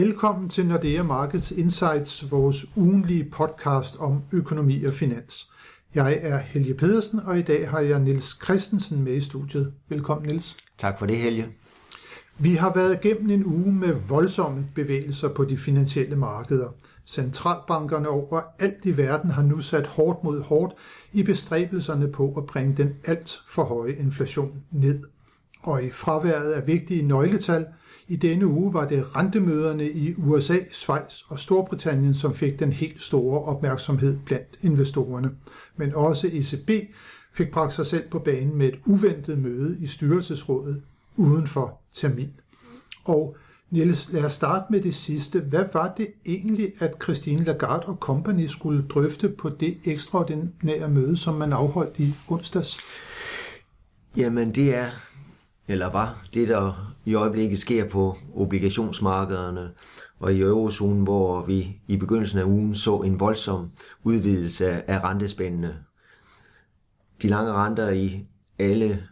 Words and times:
Velkommen 0.00 0.48
til 0.48 0.66
Nordea 0.66 1.02
Markets 1.02 1.50
Insights, 1.50 2.30
vores 2.30 2.66
ugenlige 2.76 3.30
podcast 3.32 3.96
om 3.98 4.22
økonomi 4.32 4.84
og 4.84 4.90
finans. 4.90 5.50
Jeg 5.94 6.18
er 6.22 6.38
Helge 6.38 6.74
Pedersen, 6.74 7.20
og 7.20 7.38
i 7.38 7.42
dag 7.42 7.70
har 7.70 7.80
jeg 7.80 8.00
Nils 8.00 8.38
Christensen 8.44 9.04
med 9.04 9.12
i 9.12 9.20
studiet. 9.20 9.72
Velkommen, 9.88 10.28
Nils. 10.28 10.56
Tak 10.78 10.98
for 10.98 11.06
det, 11.06 11.16
Helge. 11.16 11.48
Vi 12.38 12.54
har 12.54 12.74
været 12.74 12.98
igennem 13.04 13.30
en 13.30 13.46
uge 13.46 13.72
med 13.72 13.94
voldsomme 14.08 14.66
bevægelser 14.74 15.28
på 15.28 15.44
de 15.44 15.56
finansielle 15.56 16.16
markeder. 16.16 16.68
Centralbankerne 17.06 18.08
over 18.08 18.40
alt 18.58 18.84
i 18.84 18.96
verden 18.96 19.30
har 19.30 19.42
nu 19.42 19.60
sat 19.60 19.86
hårdt 19.86 20.24
mod 20.24 20.42
hårdt 20.42 20.74
i 21.12 21.22
bestræbelserne 21.22 22.12
på 22.12 22.34
at 22.36 22.46
bringe 22.46 22.76
den 22.76 22.94
alt 23.04 23.38
for 23.48 23.64
høje 23.64 23.92
inflation 23.92 24.62
ned. 24.70 25.02
Og 25.62 25.84
i 25.84 25.90
fraværet 25.90 26.52
af 26.52 26.66
vigtige 26.66 27.02
nøgletal– 27.02 27.66
i 28.10 28.16
denne 28.16 28.46
uge 28.46 28.74
var 28.74 28.88
det 28.88 29.16
rentemøderne 29.16 29.90
i 29.90 30.14
USA, 30.14 30.58
Schweiz 30.72 31.22
og 31.28 31.38
Storbritannien, 31.38 32.14
som 32.14 32.34
fik 32.34 32.58
den 32.58 32.72
helt 32.72 33.02
store 33.02 33.42
opmærksomhed 33.42 34.18
blandt 34.26 34.58
investorerne. 34.62 35.30
Men 35.76 35.94
også 35.94 36.26
ECB 36.32 36.70
fik 37.32 37.50
bragt 37.50 37.74
sig 37.74 37.86
selv 37.86 38.08
på 38.10 38.18
banen 38.18 38.56
med 38.56 38.68
et 38.68 38.80
uventet 38.86 39.38
møde 39.38 39.76
i 39.80 39.86
styrelsesrådet 39.86 40.82
uden 41.16 41.46
for 41.46 41.80
termin. 41.94 42.32
Og 43.04 43.36
Niels, 43.70 44.08
lad 44.12 44.24
os 44.24 44.32
starte 44.32 44.64
med 44.70 44.80
det 44.80 44.94
sidste. 44.94 45.40
Hvad 45.40 45.64
var 45.72 45.94
det 45.96 46.08
egentlig, 46.26 46.72
at 46.78 46.94
Christine 47.02 47.44
Lagarde 47.44 47.86
og 47.86 47.96
company 47.96 48.46
skulle 48.46 48.82
drøfte 48.82 49.28
på 49.28 49.48
det 49.48 49.78
ekstraordinære 49.84 50.88
møde, 50.88 51.16
som 51.16 51.34
man 51.34 51.52
afholdt 51.52 51.98
i 51.98 52.14
onsdags? 52.28 52.76
Jamen, 54.16 54.54
det 54.54 54.74
er 54.74 54.90
eller 55.70 55.86
var 55.86 56.24
det, 56.34 56.48
der 56.48 56.94
i 57.04 57.14
øjeblikket 57.14 57.58
sker 57.58 57.88
på 57.88 58.16
obligationsmarkederne 58.34 59.70
og 60.20 60.34
i 60.34 60.40
eurozonen, 60.40 61.02
hvor 61.02 61.42
vi 61.42 61.80
i 61.88 61.96
begyndelsen 61.96 62.38
af 62.38 62.44
ugen 62.44 62.74
så 62.74 62.96
en 62.96 63.20
voldsom 63.20 63.70
udvidelse 64.02 64.90
af 64.90 65.04
rentespændene. 65.04 65.76
De 67.22 67.28
lange 67.28 67.52
renter 67.52 67.90
i 67.90 68.26
alle 68.58 69.02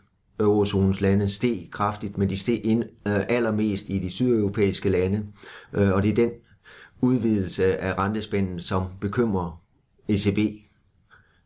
eurozonens 0.40 1.00
lande 1.00 1.28
steg 1.28 1.68
kraftigt, 1.72 2.18
men 2.18 2.30
de 2.30 2.38
steg 2.38 2.60
ind, 2.64 2.82
øh, 2.82 3.24
allermest 3.28 3.88
i 3.88 3.98
de 3.98 4.10
sydeuropæiske 4.10 4.88
lande, 4.88 5.26
øh, 5.72 5.92
og 5.92 6.02
det 6.02 6.10
er 6.10 6.14
den 6.14 6.30
udvidelse 7.00 7.76
af 7.76 7.98
rentespænden, 7.98 8.60
som 8.60 8.84
bekymrer 9.00 9.62
ECB. 10.08 10.38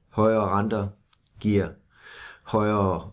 Højere 0.08 0.48
renter 0.48 0.88
giver 1.41 1.69
højere 2.42 3.10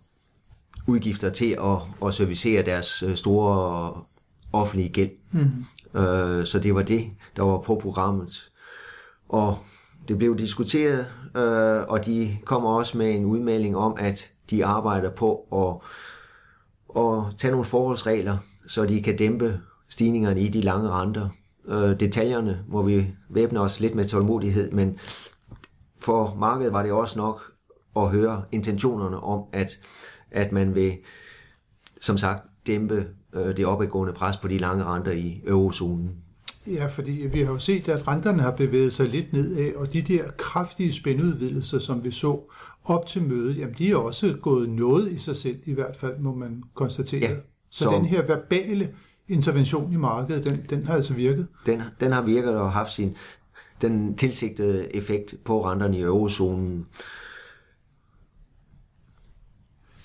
udgifter 0.90 1.30
til 1.30 1.52
at, 1.52 2.08
at 2.08 2.14
servicere 2.14 2.64
deres 2.64 3.04
øh, 3.04 3.16
store 3.16 3.94
offentlige 4.54 4.90
gæld. 4.90 5.12
Mm. 5.32 6.00
Øh, 6.00 6.46
så 6.46 6.60
det 6.60 6.76
var 6.76 6.82
det, 6.82 7.10
der 7.36 7.44
var 7.44 7.58
på 7.58 7.80
programmet. 7.82 8.52
Og 9.30 9.58
det 10.08 10.18
blev 10.18 10.38
diskuteret, 10.38 11.06
øh, 11.38 11.84
og 11.88 12.06
de 12.06 12.38
kommer 12.46 12.70
også 12.70 12.98
med 12.98 13.16
en 13.16 13.26
udmelding 13.26 13.78
om, 13.78 13.96
at 14.00 14.30
de 14.50 14.66
arbejder 14.66 15.10
på 15.10 15.36
at, 15.54 17.02
at 17.02 17.36
tage 17.38 17.52
nogle 17.52 17.66
forholdsregler, 17.66 18.38
så 18.68 18.86
de 18.86 19.02
kan 19.02 19.16
dæmpe 19.16 19.60
stigningerne 19.90 20.42
i 20.42 20.48
de 20.48 20.62
lange 20.62 20.90
renter. 20.90 21.30
Øh, 21.68 22.00
detaljerne 22.00 22.64
må 22.68 22.82
vi 22.82 23.08
væbne 23.30 23.60
os 23.60 23.80
lidt 23.80 23.96
med 23.96 24.06
tålmodighed, 24.06 24.72
men 24.72 25.00
for 26.00 26.36
markedet 26.40 26.74
var 26.74 26.84
det 26.84 26.92
også 26.92 27.20
nok 27.20 27.52
at 27.96 28.10
høre 28.10 28.44
intentionerne 28.52 29.20
om, 29.20 29.44
at 29.54 29.80
at 30.32 30.52
man 30.52 30.76
vil, 30.76 30.94
som 32.02 32.18
sagt, 32.18 32.44
dæmpe 32.68 33.08
øh, 33.34 33.58
det 33.58 33.66
opadgående 33.66 34.14
pres 34.14 34.38
på 34.38 34.48
de 34.48 34.58
lange 34.58 34.84
renter 34.84 35.12
i 35.12 35.42
eurozonen. 35.48 36.12
Ja, 36.68 36.86
fordi 36.86 37.12
vi 37.12 37.40
har 37.42 37.52
jo 37.52 37.60
set, 37.60 37.90
at 37.90 38.08
renterne 38.08 38.42
har 38.42 38.52
bevæget 38.52 38.94
sig 38.94 39.10
lidt 39.10 39.34
nedad, 39.34 39.76
og 39.76 39.94
de 39.94 40.02
der 40.02 40.24
kraftige 40.38 40.94
spændudvidelser, 40.94 41.80
som 41.80 42.04
vi 42.04 42.12
så 42.12 42.40
op 42.84 43.08
til 43.08 43.24
mødet, 43.24 43.58
jamen 43.58 43.76
de 43.78 43.92
er 43.92 43.96
også 43.96 44.38
gået 44.42 44.70
noget 44.70 45.12
i 45.12 45.18
sig 45.18 45.36
selv, 45.36 45.60
i 45.66 45.74
hvert 45.74 45.98
fald 45.98 46.20
må 46.20 46.36
man 46.36 46.64
konstatere. 46.74 47.30
Ja, 47.30 47.36
så, 47.70 47.84
så 47.84 47.92
den 47.92 48.06
her 48.06 48.22
verbale 48.22 48.90
intervention 49.28 49.94
i 49.94 49.96
markedet, 49.96 50.46
den, 50.46 50.66
den 50.70 50.86
har 50.86 50.96
altså 50.96 51.14
virket? 51.14 51.48
Den, 51.66 51.82
den 52.00 52.12
har 52.12 52.22
virket 52.22 52.58
og 52.58 52.72
haft 52.72 52.94
sin 52.94 53.16
den 53.82 54.16
tilsigtede 54.16 54.96
effekt 54.96 55.36
på 55.44 55.66
renterne 55.66 55.98
i 55.98 56.02
eurozonen. 56.02 56.86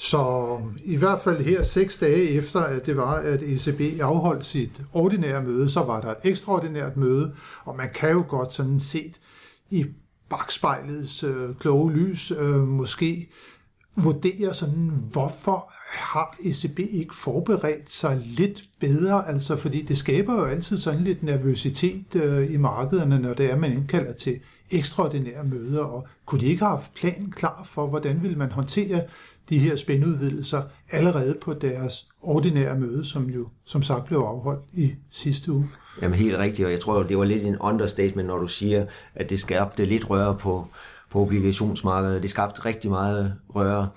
Så 0.05 0.59
i 0.85 0.97
hvert 0.97 1.21
fald 1.21 1.45
her 1.45 1.63
seks 1.63 1.99
dage 1.99 2.29
efter, 2.29 2.61
at 2.61 2.87
det 2.87 2.97
var, 2.97 3.15
at 3.15 3.43
ECB 3.43 4.01
afholdt 4.01 4.47
sit 4.47 4.83
ordinære 4.93 5.43
møde, 5.43 5.69
så 5.69 5.83
var 5.83 6.01
der 6.01 6.11
et 6.11 6.17
ekstraordinært 6.25 6.97
møde, 6.97 7.35
og 7.65 7.77
man 7.77 7.89
kan 7.95 8.11
jo 8.11 8.25
godt 8.29 8.53
sådan 8.53 8.81
set 8.81 9.21
i 9.71 9.87
bagspejlets 10.31 11.23
øh, 11.23 11.55
kloge 11.61 11.93
lys 11.93 12.31
øh, 12.31 12.69
måske 12.69 13.31
vurdere 13.97 14.55
sådan, 14.55 14.91
hvorfor 15.13 15.73
har 15.93 16.37
ECB 16.45 16.79
ikke 16.79 17.15
forberedt 17.15 17.91
sig 17.91 18.23
lidt 18.25 18.63
bedre, 18.81 19.29
altså 19.29 19.57
fordi 19.57 19.83
det 19.83 19.99
skaber 19.99 20.35
jo 20.35 20.45
altid 20.45 20.79
sådan 20.79 21.01
lidt 21.01 21.23
nervøsitet 21.23 22.17
øh, 22.17 22.53
i 22.53 22.57
markederne, 22.57 23.19
når 23.19 23.35
det 23.35 23.51
er, 23.51 23.57
man 23.57 23.73
indkalder 23.73 24.13
til 24.13 24.41
ekstraordinære 24.71 25.45
møder, 25.45 25.81
og 25.81 26.07
kunne 26.27 26.41
de 26.41 26.47
ikke 26.47 26.65
have 26.65 26.77
haft 26.77 26.95
planen 26.95 27.31
klar 27.31 27.63
for, 27.65 27.87
hvordan 27.87 28.23
vil 28.23 28.39
man 28.39 28.51
håndtere 28.51 29.03
de 29.49 29.59
her 29.59 29.77
spændudvidelser 29.77 30.63
allerede 30.91 31.37
på 31.43 31.55
deres 31.55 32.09
ordinære 32.23 32.79
møde, 32.79 33.05
som 33.05 33.31
jo 33.31 33.49
som 33.65 33.83
sagt 33.83 34.05
blev 34.05 34.19
afholdt 34.19 34.65
i 34.73 34.93
sidste 35.11 35.53
uge. 35.53 35.69
Jamen 36.03 36.19
helt 36.19 36.39
rigtigt, 36.39 36.67
og 36.67 36.73
jeg 36.73 36.81
tror, 36.81 37.03
det 37.03 37.19
var 37.19 37.25
lidt 37.25 37.45
en 37.45 37.59
understatement, 37.59 38.29
når 38.29 38.39
du 38.39 38.47
siger, 38.47 38.87
at 39.15 39.31
det 39.31 39.41
skabte 39.41 39.85
lidt 39.85 40.11
røre 40.11 40.37
på, 40.39 40.69
på 41.11 41.21
obligationsmarkedet. 41.21 42.23
Det 42.23 42.31
skabte 42.31 42.65
rigtig 42.65 42.91
meget 42.91 43.35
røre 43.55 43.89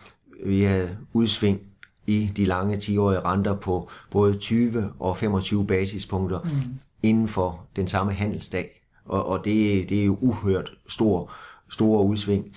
via 0.45 0.89
udsving 1.13 1.61
i 2.07 2.31
de 2.37 2.45
lange 2.45 2.75
10-årige 2.75 3.19
renter 3.19 3.55
på 3.55 3.89
både 4.11 4.37
20 4.37 4.93
og 4.99 5.17
25 5.17 5.67
basispunkter 5.67 6.39
mm. 6.39 6.79
inden 7.03 7.27
for 7.27 7.65
den 7.75 7.87
samme 7.87 8.13
handelsdag. 8.13 8.86
Og, 9.07 9.25
og 9.25 9.45
det, 9.45 9.89
det 9.89 10.01
er 10.01 10.05
jo 10.05 10.17
uhørt 10.21 10.71
stor, 10.87 11.31
store 11.69 12.03
udsving. 12.03 12.55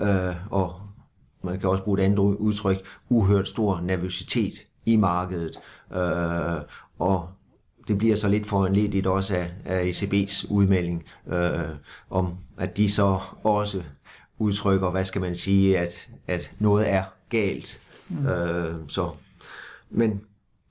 Øh, 0.00 0.34
og 0.50 0.74
man 1.42 1.60
kan 1.60 1.68
også 1.68 1.84
bruge 1.84 2.00
et 2.00 2.04
andet 2.04 2.18
udtryk, 2.18 2.86
uhørt 3.08 3.48
stor 3.48 3.80
nervøsitet 3.80 4.52
i 4.86 4.96
markedet. 4.96 5.56
Øh, 5.94 6.60
og 6.98 7.28
det 7.88 7.98
bliver 7.98 8.16
så 8.16 8.28
lidt 8.28 8.46
foranledigt 8.46 9.06
også 9.06 9.36
af, 9.36 9.50
af 9.64 9.90
ECB's 9.90 10.52
udmelding, 10.52 11.04
øh, 11.26 11.68
om 12.10 12.34
at 12.58 12.76
de 12.76 12.90
så 12.90 13.18
også 13.44 13.82
udtrykker, 14.38 14.90
hvad 14.90 15.04
skal 15.04 15.20
man 15.20 15.34
sige, 15.34 15.78
at, 15.78 16.08
at 16.26 16.52
noget 16.58 16.90
er 16.90 17.04
galt. 17.28 17.80
Mm. 18.08 18.26
Øh, 18.26 18.74
så, 18.88 19.10
men 19.90 20.20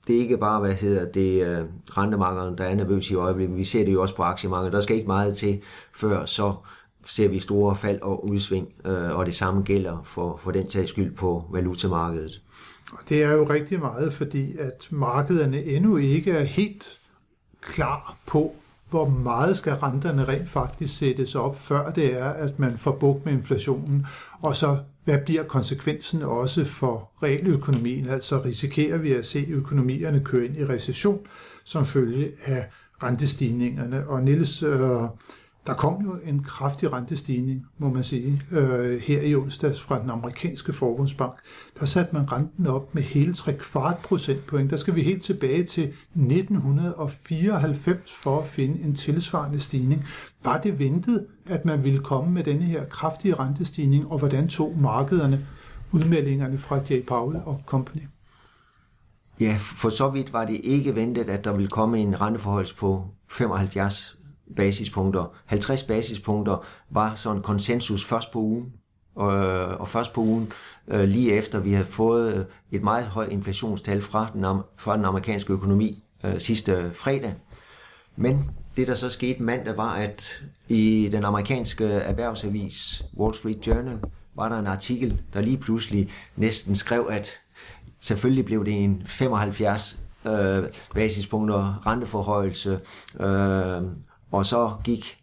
det 0.06 0.16
er 0.16 0.20
ikke 0.20 0.38
bare, 0.38 0.60
hvad 0.60 0.74
hedder 0.74 1.12
det, 1.12 1.60
uh, 1.60 1.66
rentemarkederne, 1.96 2.56
der 2.56 2.64
er 2.64 2.74
nervøs 2.74 3.10
i 3.10 3.14
øjeblikket. 3.14 3.56
Vi 3.56 3.64
ser 3.64 3.84
det 3.84 3.92
jo 3.92 4.02
også 4.02 4.16
på 4.16 4.22
aktiemarkedet. 4.22 4.72
Der 4.72 4.80
skal 4.80 4.96
ikke 4.96 5.06
meget 5.06 5.36
til, 5.36 5.62
før 5.94 6.24
så 6.24 6.54
ser 7.06 7.28
vi 7.28 7.38
store 7.38 7.76
fald 7.76 8.00
og 8.02 8.28
udsving, 8.28 8.68
øh, 8.84 9.16
og 9.18 9.26
det 9.26 9.34
samme 9.34 9.62
gælder 9.62 10.02
for, 10.04 10.36
for 10.36 10.50
den 10.50 10.66
tags 10.66 10.90
skyld 10.90 11.16
på 11.16 11.44
valutamarkedet. 11.52 12.42
Og 12.92 12.98
det 13.08 13.22
er 13.22 13.32
jo 13.32 13.48
rigtig 13.50 13.78
meget, 13.80 14.12
fordi 14.12 14.56
at 14.58 14.88
markederne 14.90 15.64
endnu 15.64 15.96
ikke 15.96 16.32
er 16.32 16.44
helt 16.44 16.98
klar 17.60 18.16
på, 18.26 18.54
hvor 18.92 19.08
meget 19.08 19.56
skal 19.56 19.72
renterne 19.72 20.24
rent 20.24 20.48
faktisk 20.48 20.98
sættes 20.98 21.34
op, 21.34 21.58
før 21.58 21.92
det 21.92 22.14
er, 22.14 22.24
at 22.24 22.58
man 22.58 22.78
får 22.78 22.96
bukt 23.00 23.24
med 23.24 23.32
inflationen, 23.32 24.06
og 24.42 24.56
så 24.56 24.78
hvad 25.04 25.18
bliver 25.24 25.42
konsekvensen 25.42 26.22
også 26.22 26.64
for 26.64 27.10
realøkonomien? 27.22 28.08
Altså 28.08 28.44
risikerer 28.44 28.98
vi 28.98 29.12
at 29.12 29.26
se 29.26 29.46
økonomierne 29.48 30.20
køre 30.24 30.44
ind 30.44 30.56
i 30.56 30.64
recession 30.64 31.20
som 31.64 31.86
følge 31.86 32.32
af 32.44 32.66
rentestigningerne. 33.02 34.08
Og 34.08 34.22
Niels, 34.22 34.62
øh, 34.62 35.02
der 35.66 35.74
kom 35.74 36.02
jo 36.02 36.16
en 36.24 36.42
kraftig 36.42 36.92
rentestigning, 36.92 37.66
må 37.78 37.88
man 37.88 38.02
sige, 38.02 38.42
øh, 38.50 39.00
her 39.00 39.22
i 39.22 39.34
onsdags 39.34 39.80
fra 39.80 40.02
den 40.02 40.10
amerikanske 40.10 40.72
forbundsbank. 40.72 41.32
Der 41.80 41.86
satte 41.86 42.14
man 42.14 42.32
renten 42.32 42.66
op 42.66 42.94
med 42.94 43.02
hele 43.02 43.34
3 43.34 43.52
kvart 43.52 43.96
procentpoint. 43.96 44.70
Der 44.70 44.76
skal 44.76 44.94
vi 44.94 45.02
helt 45.02 45.22
tilbage 45.22 45.64
til 45.64 45.92
1994 46.14 48.12
for 48.22 48.40
at 48.40 48.46
finde 48.46 48.82
en 48.82 48.94
tilsvarende 48.94 49.60
stigning. 49.60 50.04
Var 50.44 50.60
det 50.60 50.78
ventet, 50.78 51.26
at 51.46 51.64
man 51.64 51.84
ville 51.84 52.00
komme 52.00 52.30
med 52.30 52.44
denne 52.44 52.64
her 52.64 52.84
kraftige 52.84 53.34
rentestigning, 53.34 54.06
og 54.06 54.18
hvordan 54.18 54.48
tog 54.48 54.78
markederne 54.78 55.46
udmeldingerne 55.92 56.58
fra 56.58 56.80
J. 56.90 57.02
Powell 57.06 57.40
og 57.44 57.62
Company? 57.66 58.02
Ja, 59.40 59.56
for 59.58 59.88
så 59.88 60.08
vidt 60.08 60.32
var 60.32 60.44
det 60.44 60.60
ikke 60.64 60.96
ventet, 60.96 61.28
at 61.28 61.44
der 61.44 61.52
ville 61.52 61.68
komme 61.68 61.98
en 61.98 62.20
renteforhold 62.20 62.76
på 62.76 63.04
75 63.28 64.18
basispunkter. 64.56 65.34
50 65.46 65.82
basispunkter 65.82 66.66
var 66.90 67.14
sådan 67.14 67.42
konsensus 67.42 68.04
først 68.04 68.30
på 68.32 68.38
ugen, 68.38 68.72
og, 69.14 69.34
øh, 69.34 69.80
og 69.80 69.88
først 69.88 70.12
på 70.12 70.20
ugen 70.20 70.52
øh, 70.88 71.04
lige 71.04 71.32
efter 71.32 71.58
vi 71.58 71.72
havde 71.72 71.86
fået 71.86 72.34
øh, 72.34 72.44
et 72.70 72.82
meget 72.82 73.04
højt 73.04 73.32
inflationstal 73.32 74.02
fra 74.02 74.30
den, 74.34 74.44
fra 74.76 74.96
den 74.96 75.04
amerikanske 75.04 75.52
økonomi 75.52 76.04
øh, 76.24 76.40
sidste 76.40 76.90
fredag. 76.94 77.34
Men 78.16 78.50
det, 78.76 78.88
der 78.88 78.94
så 78.94 79.10
skete 79.10 79.42
mandag, 79.42 79.76
var, 79.76 79.92
at 79.92 80.42
i 80.68 81.08
den 81.12 81.24
amerikanske 81.24 81.84
erhvervsavis 81.84 83.04
Wall 83.16 83.34
Street 83.34 83.66
Journal 83.66 83.98
var 84.34 84.48
der 84.48 84.58
en 84.58 84.66
artikel, 84.66 85.20
der 85.34 85.40
lige 85.40 85.58
pludselig 85.58 86.10
næsten 86.36 86.74
skrev, 86.74 87.06
at 87.10 87.30
selvfølgelig 88.00 88.44
blev 88.44 88.64
det 88.64 88.84
en 88.84 89.02
75 89.06 90.00
øh, 90.26 90.64
basispunkter 90.94 91.86
renteforhøjelse, 91.86 92.80
øh, 93.20 93.82
og 94.32 94.46
så 94.46 94.72
gik, 94.84 95.18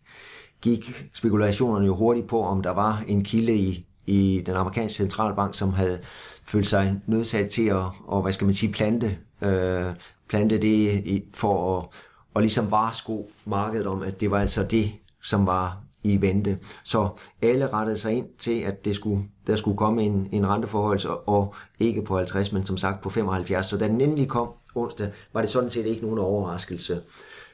gik 0.61 1.09
spekulationerne 1.13 1.85
jo 1.85 1.95
hurtigt 1.95 2.27
på, 2.27 2.43
om 2.43 2.61
der 2.61 2.71
var 2.71 3.03
en 3.07 3.23
kilde 3.23 3.55
i, 3.55 3.85
i 4.05 4.43
den 4.45 4.55
amerikanske 4.55 4.97
centralbank, 4.97 5.55
som 5.55 5.73
havde 5.73 5.99
følt 6.43 6.67
sig 6.67 6.95
nødsat 7.07 7.49
til 7.49 7.67
at, 7.67 7.83
og, 8.07 8.21
hvad 8.21 8.31
skal 8.31 8.45
man 8.45 8.53
sige, 8.53 8.71
plante, 8.71 9.17
øh, 9.41 9.93
plante 10.29 10.57
det 10.57 11.01
i, 11.05 11.23
for 11.33 11.77
at 11.77 11.85
og 12.33 12.41
ligesom 12.41 12.71
varsko 12.71 13.31
markedet 13.45 13.87
om, 13.87 14.03
at 14.03 14.21
det 14.21 14.31
var 14.31 14.39
altså 14.39 14.63
det, 14.63 14.91
som 15.23 15.47
var 15.47 15.77
i 16.03 16.21
vente. 16.21 16.59
Så 16.83 17.09
alle 17.41 17.73
rettede 17.73 17.97
sig 17.97 18.13
ind 18.13 18.27
til, 18.37 18.59
at 18.59 18.85
det 18.85 18.95
skulle, 18.95 19.23
der 19.47 19.55
skulle 19.55 19.77
komme 19.77 20.03
en, 20.03 20.27
en 20.31 20.47
renteforhold, 20.47 20.99
og 21.27 21.55
ikke 21.79 22.01
på 22.01 22.17
50, 22.17 22.51
men 22.51 22.65
som 22.65 22.77
sagt 22.77 23.01
på 23.01 23.09
75. 23.09 23.65
Så 23.65 23.77
da 23.77 23.87
den 23.87 24.01
endelig 24.01 24.27
kom 24.27 24.51
onsdag, 24.75 25.11
var 25.33 25.41
det 25.41 25.49
sådan 25.49 25.69
set 25.69 25.85
ikke 25.85 26.01
nogen 26.01 26.19
overraskelse. 26.19 27.01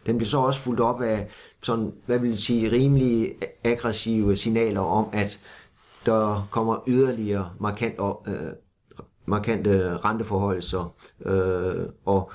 Den 0.06 0.18
blev 0.18 0.28
så 0.28 0.40
også 0.40 0.60
fuldt 0.60 0.80
op 0.80 1.02
af 1.02 1.28
sådan, 1.62 1.94
hvad 2.06 2.19
vil 2.19 2.38
sige, 2.38 2.72
rimelig 2.72 3.36
aggressive 3.63 4.36
signaler 4.36 4.81
om, 4.81 5.10
at 5.13 5.40
der 6.06 6.48
kommer 6.52 6.84
yderligere 6.88 7.50
markant, 7.60 7.96
øh, 8.28 8.34
markante 9.25 9.98
renteforholdelser, 9.98 10.94
øh, 11.25 11.86
og 12.06 12.31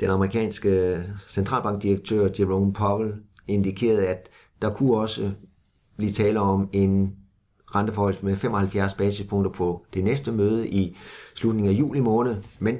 den 0.00 0.10
amerikanske 0.10 1.02
centralbankdirektør 1.28 2.28
Jerome 2.38 2.72
Powell 2.72 3.14
indikerede, 3.48 4.06
at 4.06 4.28
der 4.62 4.70
kunne 4.70 4.96
også 4.96 5.30
blive 5.96 6.12
tale 6.12 6.40
om 6.40 6.68
en 6.72 7.16
renteforhold 7.74 8.22
med 8.22 8.36
75 8.36 8.94
basispunkter 8.94 9.50
på 9.50 9.86
det 9.94 10.04
næste 10.04 10.32
møde 10.32 10.68
i 10.68 10.96
slutningen 11.34 11.74
af 11.74 11.78
juli 11.78 12.00
måned, 12.00 12.36
men 12.58 12.78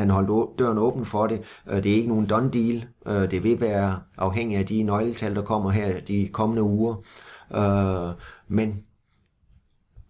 han 0.00 0.10
holdt 0.10 0.58
døren 0.58 0.78
åben 0.78 1.04
for 1.04 1.26
det. 1.26 1.42
Øh, 1.70 1.82
det 1.82 1.92
er 1.92 1.96
ikke 1.96 2.08
nogen 2.08 2.26
done 2.26 2.50
deal. 2.50 2.86
Øh, 3.06 3.30
det 3.30 3.44
vil 3.44 3.60
være 3.60 4.00
afhængigt 4.18 4.58
af 4.58 4.66
de 4.66 4.82
nøgletal, 4.82 5.34
der 5.34 5.42
kommer 5.42 5.70
her 5.70 6.00
de 6.00 6.28
kommende 6.32 6.62
uger. 6.62 6.94
Øh, 7.54 8.14
men 8.48 8.82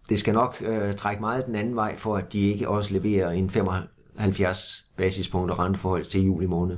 det 0.09 0.19
skal 0.19 0.33
nok 0.33 0.63
trække 0.97 1.21
meget 1.21 1.45
den 1.45 1.55
anden 1.55 1.75
vej, 1.75 1.97
for 1.97 2.17
at 2.17 2.33
de 2.33 2.39
ikke 2.39 2.69
også 2.69 2.93
leverer 2.93 3.31
en 3.31 3.49
75 3.49 4.85
basispunkter 4.97 5.59
renteforhold 5.59 6.03
til 6.03 6.21
juli 6.21 6.45
måned. 6.45 6.77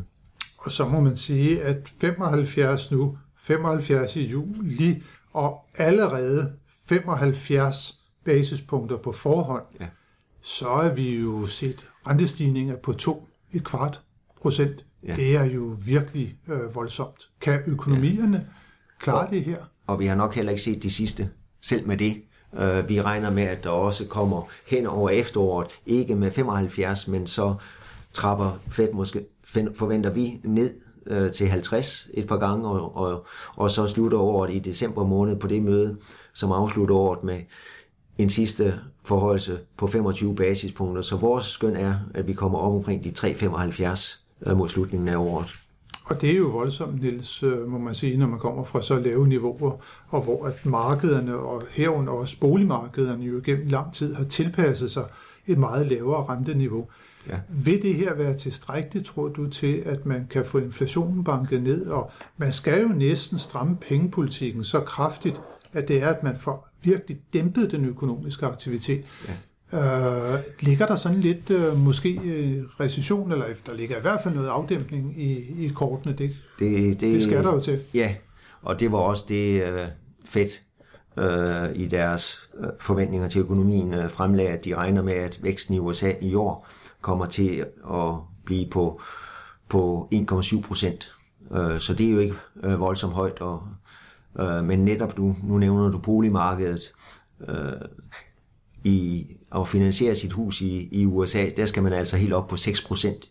Og 0.58 0.72
så 0.72 0.88
må 0.88 1.00
man 1.00 1.18
sige, 1.18 1.62
at 1.62 1.90
75 2.02 2.92
nu, 2.92 3.18
75 3.38 4.16
i 4.16 4.26
juli, 4.28 5.04
og 5.34 5.66
allerede 5.78 6.54
75 6.88 8.00
basispunkter 8.26 8.98
på 8.98 9.12
forhånd, 9.12 9.64
ja. 9.80 9.88
så 10.42 10.70
er 10.70 10.94
vi 10.94 11.16
jo 11.16 11.46
set 11.46 11.90
rentestigninger 12.08 12.76
på 12.76 12.94
to 12.94 13.28
et 13.52 13.64
kvart 13.64 14.02
procent. 14.42 14.86
Ja. 15.08 15.16
Det 15.16 15.36
er 15.36 15.44
jo 15.44 15.76
virkelig 15.86 16.36
øh, 16.48 16.76
voldsomt. 16.76 17.30
Kan 17.42 17.60
økonomierne 17.68 18.38
ja. 18.38 18.44
klare 19.00 19.28
og, 19.28 19.34
det 19.34 19.44
her? 19.44 19.58
Og 19.88 20.00
vi 20.00 20.06
har 20.06 20.16
nok 20.16 20.36
heller 20.36 20.52
ikke 20.52 20.64
set 20.64 20.84
de 20.84 20.92
sidste, 20.92 21.30
selv 21.62 21.88
med 21.88 21.98
det. 21.98 22.24
Øh, 22.58 22.90
vi 22.90 23.02
regner 23.02 23.32
med, 23.32 23.44
at 23.44 23.64
der 23.64 23.70
også 23.70 24.06
kommer 24.06 24.42
hen 24.68 24.86
over 24.86 25.10
efteråret, 25.10 25.68
ikke 25.86 26.16
med 26.16 26.32
75, 26.32 27.08
men 27.08 27.28
så 27.28 27.56
trapper 28.12 28.60
Fed 28.68 28.94
måske, 28.94 29.26
forventer 29.76 30.10
vi 30.10 30.42
ned 30.44 30.74
øh, 31.08 31.32
til 31.32 31.48
50 31.48 32.10
et 32.14 32.28
par 32.28 32.38
gange, 32.38 32.68
og, 32.68 32.96
og, 32.96 33.26
og 33.56 33.72
så 33.72 33.88
slutter 33.88 34.18
året 34.18 34.52
i 34.52 34.60
december 34.60 35.06
måned 35.06 35.40
på 35.40 35.48
det 35.48 35.64
møde, 35.64 35.98
som 36.34 36.52
afslutter 36.52 36.96
året 36.96 37.24
med 37.24 37.42
en 38.18 38.30
sidste 38.30 38.80
forhøjelse 39.06 39.60
på 39.78 39.88
25 39.88 40.36
basispunkter. 40.36 41.02
Så 41.02 41.18
vores 41.18 41.46
skøn 41.46 41.76
er, 41.76 41.96
at 42.14 42.28
vi 42.28 42.34
kommer 42.34 42.60
op 42.60 42.74
omkring 42.74 43.04
de 43.04 43.10
3,75 43.20 44.20
øh, 44.46 44.58
mod 44.58 44.70
slutningen 44.70 45.08
af 45.08 45.18
året. 45.18 45.56
Og 46.06 46.22
det 46.22 46.32
er 46.32 46.38
jo 46.38 46.48
voldsomt, 46.48 47.02
Niels, 47.02 47.44
øh, 47.44 47.68
må 47.68 47.78
man 47.78 47.96
sige, 47.96 48.18
når 48.18 48.28
man 48.28 48.40
kommer 48.40 48.64
fra 48.64 48.82
så 48.82 49.00
lave 49.00 49.28
niveauer, 49.28 49.72
og 50.10 50.22
hvor 50.22 50.46
at 50.46 50.66
markederne, 50.66 51.36
og 51.36 51.64
herunder 51.72 52.14
også 52.14 52.40
boligmarkederne, 52.40 53.24
jo 53.24 53.42
gennem 53.46 53.68
lang 53.68 53.94
tid 53.94 54.16
har 54.16 54.24
tilpasset 54.24 54.92
sig 54.92 55.06
et 55.48 55.58
meget 55.58 55.88
lavere 55.88 56.26
renteniveau. 56.30 56.88
Ja. 57.28 57.40
Vil 57.50 57.82
det 57.82 57.96
her 57.96 58.14
være 58.14 58.38
tilstrækkeligt, 58.38 59.06
tror 59.06 59.28
du, 59.28 59.50
til 59.50 59.84
at 59.86 60.06
man 60.06 60.28
kan 60.30 60.46
få 60.46 60.58
inflationen 60.58 61.24
banket 61.24 61.64
ned? 61.64 61.88
Og 61.88 62.12
man 62.38 62.52
skal 62.52 62.82
jo 62.82 62.88
næsten 62.88 63.40
stramme 63.40 63.78
pengepolitikken 63.88 64.64
så 64.64 64.80
kraftigt, 64.80 65.42
at 65.74 65.88
det 65.88 66.04
er, 66.04 66.10
at 66.10 66.24
man 66.24 66.38
får 66.38 66.70
virkelig 66.82 67.18
dæmpet 67.34 67.72
den 67.72 67.86
økonomiske 67.86 68.46
aktivitet. 68.46 69.06
Ja. 69.28 69.34
Øh, 69.74 70.40
ligger 70.60 70.86
der 70.86 70.96
sådan 70.96 71.20
lidt 71.20 71.50
øh, 71.50 71.78
måske 71.78 72.20
øh, 72.24 72.64
recession, 72.80 73.32
eller 73.32 73.46
der 73.66 73.74
ligger 73.74 73.98
i 73.98 74.02
hvert 74.02 74.20
fald 74.24 74.36
noget 74.36 74.48
afdæmpning 74.48 75.22
i, 75.22 75.66
i 75.66 75.68
kortene? 75.68 76.16
Det, 76.18 76.36
det, 76.60 76.94
det, 76.94 77.02
det 77.02 77.24
skal 77.24 77.44
der 77.44 77.54
jo 77.54 77.62
til. 77.62 77.80
Ja, 77.94 78.16
og 78.62 78.80
det 78.80 78.92
var 78.92 78.98
også 78.98 79.26
det 79.30 79.64
øh, 79.64 79.88
fedt 80.26 80.62
øh, 81.18 81.76
i 81.76 81.86
deres 81.86 82.50
øh, 82.60 82.68
forventninger 82.80 83.28
til 83.28 83.42
økonomien 83.42 83.94
øh, 83.94 84.10
fremlagde, 84.10 84.52
at 84.52 84.66
de 84.66 84.76
regner 84.76 85.02
med, 85.02 85.14
at 85.14 85.40
væksten 85.44 85.76
i 85.76 85.80
USA 85.80 86.14
i 86.22 86.36
år 86.36 86.68
kommer 87.02 87.26
til 87.26 87.66
at 87.92 88.14
blive 88.46 88.70
på, 88.70 89.02
på 89.70 90.10
1,7 90.14 90.62
procent. 90.62 91.14
Øh, 91.52 91.80
så 91.80 91.94
det 91.94 92.08
er 92.08 92.12
jo 92.12 92.20
ikke 92.20 92.36
øh, 92.64 92.80
voldsomt 92.80 93.14
højt. 93.14 93.42
Og, 93.42 93.64
øh, 94.40 94.64
men 94.64 94.86
netop 94.86 95.18
du, 95.18 95.36
nu 95.44 95.58
nævner 95.58 95.92
du 95.92 95.98
boligmarkedet. 95.98 96.94
Øh, 97.48 97.74
i 98.84 99.28
at 99.56 99.68
finansiere 99.68 100.16
sit 100.16 100.32
hus 100.32 100.62
i, 100.62 100.88
i 100.92 101.06
USA, 101.06 101.50
der 101.58 101.66
skal 101.66 101.84
man 101.84 101.94
altså 101.94 102.18
helt 102.18 102.34
op 102.34 102.48
på 102.48 102.56
6% 102.56 103.30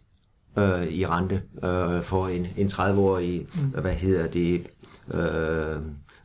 øh, 0.58 0.88
i 0.88 1.06
rente 1.06 1.42
øh, 1.64 2.02
for 2.02 2.26
en, 2.26 2.46
en 2.56 2.66
30-årig, 2.66 3.46
mm. 3.54 3.80
hvad 3.80 3.94
hedder 3.94 4.26
det, 4.26 4.66
øh, 5.14 5.82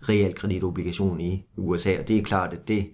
realkreditobligation 0.09 1.21
i 1.21 1.45
USA. 1.57 1.99
Og 1.99 2.07
det 2.07 2.17
er 2.17 2.23
klart, 2.23 2.53
at 2.53 2.67
det, 2.67 2.89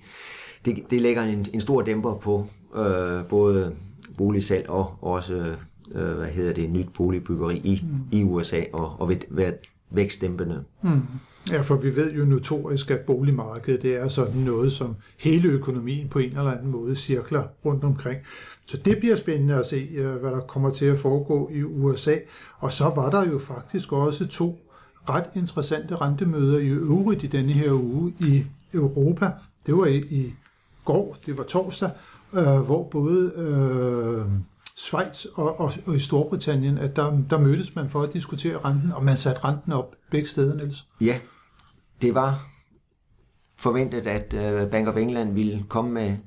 det, 0.66 0.84
det 0.90 1.02
lægger 1.02 1.24
en, 1.24 1.46
en 1.54 1.62
stor 1.62 1.82
dæmper 1.82 2.16
på 2.16 2.48
øh, 2.76 3.26
både 3.26 3.76
boligsalg 4.18 4.70
og 4.70 4.98
også 5.02 5.56
øh, 5.96 6.18
hvad 6.18 6.28
hedder 6.28 6.54
det, 6.54 6.70
nyt 6.70 6.88
boligbyggeri 6.98 7.58
i, 7.58 7.84
mm. 7.84 8.18
i 8.18 8.24
USA 8.24 8.62
og, 8.74 8.96
og 9.00 9.10
ved 9.10 9.54
vækstdæmpende. 9.92 10.64
Mm. 10.82 11.02
Ja, 11.50 11.62
for 11.62 11.76
vi 11.76 11.96
ved 11.96 12.14
jo 12.14 12.26
notorisk, 12.26 12.92
at 12.92 13.00
boligmarkedet 13.00 13.82
det 13.82 13.96
er 13.96 14.08
sådan 14.08 14.40
noget, 14.40 14.74
som 14.74 14.96
hele 15.20 15.48
økonomien 15.48 16.10
på 16.10 16.20
en 16.20 16.30
eller 16.30 16.52
anden 16.52 16.72
måde 16.72 16.96
cirkler 16.96 17.44
rundt 17.66 17.84
omkring. 17.84 18.20
Så 18.66 18.78
det 18.78 18.98
bliver 18.98 19.16
spændende 19.16 19.56
at 19.56 19.66
se, 19.66 19.90
øh, 19.96 20.16
hvad 20.16 20.32
der 20.32 20.40
kommer 20.40 20.70
til 20.70 20.86
at 20.86 20.98
foregå 20.98 21.50
i 21.54 21.64
USA. 21.64 22.16
Og 22.60 22.72
så 22.72 22.92
var 22.96 23.10
der 23.10 23.32
jo 23.32 23.40
faktisk 23.40 23.92
også 23.92 24.28
to 24.28 24.60
ret 25.10 25.26
interessante 25.36 25.96
rentemøder 25.96 26.60
i 26.60 26.68
øvrigt 26.68 27.24
i 27.24 27.28
denne 27.28 27.54
her 27.54 27.72
uge 27.72 28.14
i 28.20 28.44
Europa. 28.74 29.32
Det 29.66 29.78
var 29.78 29.86
i, 29.86 29.98
i 29.98 30.34
går, 30.86 31.18
det 31.26 31.38
var 31.38 31.44
torsdag, 31.44 31.90
øh, 32.34 32.60
hvor 32.60 32.84
både 32.84 33.32
øh, 33.36 34.26
Schweiz 34.78 35.26
og, 35.36 35.60
og, 35.60 35.72
og 35.86 35.96
i 35.96 36.00
Storbritannien, 36.00 36.78
at 36.78 36.96
der, 36.96 37.22
der 37.30 37.38
mødtes 37.38 37.76
man 37.76 37.90
for 37.90 38.02
at 38.02 38.14
diskutere 38.14 38.58
renten, 38.66 38.92
og 38.92 39.04
man 39.04 39.18
satte 39.18 39.44
renten 39.44 39.72
op 39.72 39.96
begge 40.12 40.28
steder, 40.28 40.56
Niels. 40.56 40.86
Ja, 41.02 41.20
det 42.02 42.16
var 42.16 42.48
forventet, 43.58 44.08
at 44.08 44.34
øh, 44.34 44.70
Bank 44.70 44.88
of 44.88 44.98
England 44.98 45.34
ville 45.34 45.66
komme 45.70 45.92
med 45.92 46.18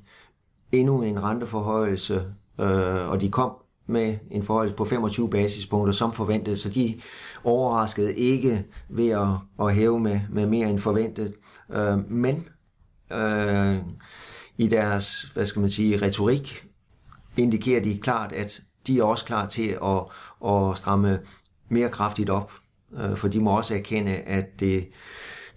endnu 0.73 1.03
en 1.03 1.23
renteforhøjelse, 1.23 2.15
øh, 2.61 3.11
og 3.11 3.21
de 3.21 3.31
kom 3.31 3.53
med 3.87 4.19
en 4.31 4.43
forhøjelse 4.43 4.77
på 4.77 4.85
25 4.85 5.31
basispunkter 5.31 5.93
som 5.93 6.13
forventet, 6.13 6.59
så 6.59 6.69
de 6.69 7.01
overraskede 7.45 8.15
ikke 8.15 8.65
ved 8.89 9.09
at, 9.09 9.29
at 9.67 9.75
hæve 9.75 10.01
med, 10.01 10.21
med 10.31 10.47
mere 10.47 10.71
end 10.71 10.79
forventet. 10.79 11.35
Øh, 11.73 12.11
men 12.11 12.49
øh, 13.13 13.77
i 14.59 14.69
deres, 14.69 15.23
hvad 15.23 15.47
skal 15.47 15.61
man 15.61 15.71
sige, 15.71 16.03
retorik 16.03 16.67
indikerer 17.37 17.83
de 17.83 17.99
klart, 17.99 18.33
at 18.33 18.63
de 18.87 18.99
er 18.99 19.03
også 19.03 19.25
klar 19.25 19.47
til 19.47 19.79
at, 19.85 20.03
at 20.51 20.79
stramme 20.79 21.19
mere 21.69 21.89
kraftigt 21.89 22.31
op, 22.31 22.53
øh, 22.99 23.17
for 23.17 23.29
de 23.29 23.41
må 23.41 23.57
også 23.57 23.75
erkende, 23.75 24.13
at 24.13 24.61
det 24.61 24.89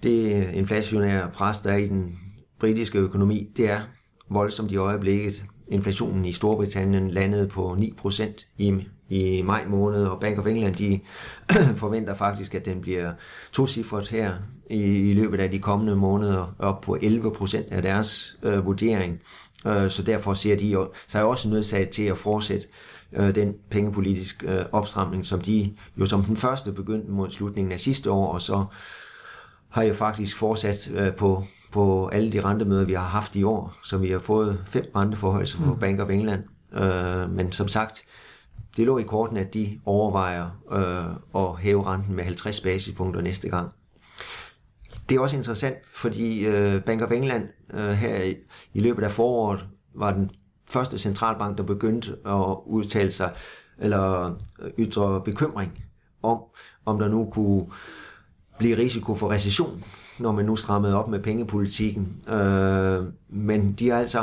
det 0.04 0.50
inflationære 0.54 1.30
pres, 1.34 1.60
der 1.60 1.72
er 1.72 1.78
i 1.78 1.88
den 1.88 2.20
britiske 2.60 2.98
økonomi, 3.00 3.52
det 3.58 3.70
er 3.70 3.82
voldsomt 4.30 4.72
i 4.72 4.76
øjeblikket. 4.76 5.46
Inflationen 5.68 6.26
i 6.26 6.32
Storbritannien 6.32 7.12
landede 7.12 7.48
på 7.48 7.78
9% 8.06 8.46
i, 8.58 8.88
i 9.10 9.42
maj 9.42 9.66
måned, 9.68 10.06
og 10.06 10.20
Bank 10.20 10.40
of 10.40 10.46
England 10.46 10.76
de 10.76 11.00
forventer 11.76 12.14
faktisk, 12.14 12.56
at 12.56 12.66
den 12.66 12.82
bliver 12.82 13.14
tocifret 13.52 14.10
her 14.10 14.34
i, 14.70 15.12
i 15.12 15.14
løbet 15.14 15.40
af 15.40 15.52
de 15.52 15.60
kommende 15.60 15.96
måneder, 15.96 16.56
op 16.60 16.82
på 16.82 16.96
11% 16.96 17.74
af 17.74 17.82
deres 17.82 18.38
øh, 18.44 18.66
vurdering. 18.66 19.20
Øh, 19.68 19.90
så 19.90 20.04
derfor 20.04 20.34
ser 20.34 20.56
de 20.56 20.68
jo, 20.68 20.92
så 21.08 21.20
er 21.20 21.24
også 21.24 21.50
nødsaget 21.50 21.90
til 21.90 22.04
at 22.04 22.18
fortsætte 22.18 22.68
øh, 23.14 23.36
den 23.36 23.56
pengepolitiske 23.72 24.60
øh, 24.60 24.66
opstramning, 24.72 25.26
som 25.26 25.42
de 25.42 25.74
jo 25.98 26.06
som 26.06 26.24
den 26.24 26.38
første 26.38 26.72
begyndte 26.72 27.12
mod 27.12 27.30
slutningen 27.30 27.72
af 27.72 27.80
sidste 27.80 28.12
år, 28.12 28.34
og 28.34 28.42
så 28.42 28.66
har 29.70 29.84
jeg 29.84 29.96
faktisk 29.96 30.38
fortsat 30.38 30.92
øh, 30.92 31.16
på, 31.16 31.44
på 31.72 32.08
alle 32.08 32.32
de 32.32 32.42
rentemøder, 32.42 32.86
vi 32.86 32.94
har 32.94 33.08
haft 33.08 33.36
i 33.36 33.44
år, 33.44 33.78
så 33.84 33.98
vi 33.98 34.12
har 34.12 34.20
fået 34.20 34.64
fem 34.68 34.86
renteforholdelser 34.96 35.58
fra 35.58 35.74
mm. 35.74 35.80
Bank 35.80 36.00
of 36.00 36.10
England. 36.10 36.44
Øh, 36.74 37.30
men 37.30 37.52
som 37.52 37.68
sagt, 37.68 38.06
det 38.78 38.86
lå 38.86 38.98
i 38.98 39.04
korten, 39.04 39.38
at 39.38 39.54
de 39.54 39.80
overvejer 39.86 40.50
øh, 40.72 41.42
at 41.44 41.58
hæve 41.58 41.86
renten 41.86 42.16
med 42.16 42.24
50 42.24 42.62
basispunkter 42.62 43.22
næste 43.22 43.50
gang. 43.50 43.72
Det 45.10 45.16
er 45.16 45.20
også 45.20 45.38
interessant, 45.38 45.78
fordi 45.94 46.46
øh, 46.46 46.84
Bank 46.84 47.02
of 47.02 47.12
England 47.12 47.48
øh, 47.74 47.90
her 47.90 48.24
i, 48.24 48.36
i 48.74 48.80
løbet 48.80 49.04
af 49.04 49.12
foråret 49.12 49.66
var 49.96 50.14
den 50.14 50.32
første 50.68 51.00
centralbank, 51.00 51.58
der 51.58 51.64
begyndte 51.64 52.12
at 52.26 52.58
udtale 52.66 53.12
sig 53.12 53.34
eller 53.78 54.36
ytre 54.80 55.22
bekymring 55.22 55.84
om, 56.24 56.40
om 56.86 57.00
der 57.00 57.08
nu 57.08 57.30
kunne 57.34 57.66
blive 58.60 58.78
risiko 58.78 59.16
for 59.16 59.32
recession, 59.32 59.84
når 60.20 60.32
man 60.32 60.46
nu 60.46 60.56
strammede 60.56 60.96
op 60.96 61.10
med 61.10 61.20
pengepolitikken. 61.20 62.08
Øh, 62.30 63.04
men 63.30 63.74
de 63.74 63.90
har 63.90 64.00
altså 64.00 64.20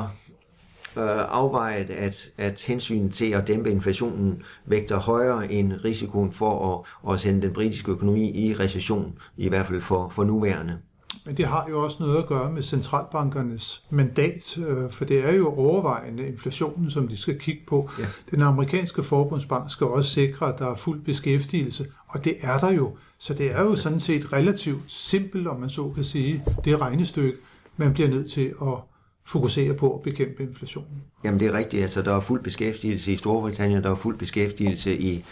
øh, 0.96 1.24
afvejet, 1.28 1.90
at, 1.90 2.28
at 2.38 2.62
hensyn 2.62 3.10
til 3.10 3.30
at 3.30 3.48
dæmpe 3.48 3.70
inflationen 3.70 4.42
vægter 4.66 4.96
højere 4.96 5.52
end 5.52 5.72
risikoen 5.84 6.32
for 6.32 6.84
at, 7.04 7.12
at 7.12 7.20
sende 7.20 7.42
den 7.42 7.52
britiske 7.52 7.90
økonomi 7.90 8.30
i 8.30 8.54
recession, 8.54 9.18
i 9.36 9.48
hvert 9.48 9.66
fald 9.66 9.80
for, 9.80 10.08
for 10.08 10.24
nuværende. 10.24 10.78
Men 11.24 11.36
det 11.36 11.46
har 11.46 11.66
jo 11.70 11.84
også 11.84 11.96
noget 12.00 12.18
at 12.18 12.26
gøre 12.26 12.52
med 12.52 12.62
centralbankernes 12.62 13.84
mandat, 13.90 14.58
øh, 14.58 14.90
for 14.90 15.04
det 15.04 15.18
er 15.18 15.32
jo 15.32 15.54
overvejende 15.54 16.26
inflationen, 16.26 16.90
som 16.90 17.08
de 17.08 17.16
skal 17.16 17.38
kigge 17.38 17.62
på. 17.66 17.90
Ja. 17.98 18.06
Den 18.30 18.42
amerikanske 18.42 19.02
forbundsbank 19.02 19.70
skal 19.70 19.86
også 19.86 20.10
sikre, 20.10 20.52
at 20.52 20.58
der 20.58 20.70
er 20.70 20.74
fuld 20.74 21.00
beskæftigelse, 21.00 21.86
og 22.08 22.24
det 22.24 22.36
er 22.40 22.58
der 22.58 22.70
jo. 22.70 22.96
Så 23.18 23.34
det 23.34 23.52
er 23.52 23.62
jo 23.62 23.76
sådan 23.76 24.00
set 24.00 24.32
relativt 24.32 24.82
simpelt, 24.86 25.46
om 25.46 25.60
man 25.60 25.70
så 25.70 25.92
kan 25.94 26.04
sige, 26.04 26.44
det 26.64 26.80
regnestykke, 26.80 27.38
man 27.76 27.94
bliver 27.94 28.08
nødt 28.08 28.32
til 28.32 28.54
at 28.62 28.78
fokusere 29.26 29.74
på 29.74 29.94
at 29.94 30.02
bekæmpe 30.02 30.42
inflationen. 30.42 31.02
Jamen 31.24 31.40
det 31.40 31.48
er 31.48 31.52
rigtigt, 31.52 31.82
altså 31.82 32.02
der 32.02 32.14
er 32.14 32.20
fuld 32.20 32.42
beskæftigelse 32.42 33.12
i 33.12 33.16
Storbritannien, 33.16 33.82
der 33.82 33.90
er 33.90 33.94
fuld 33.94 34.18
beskæftigelse 34.18 34.98
i, 34.98 35.24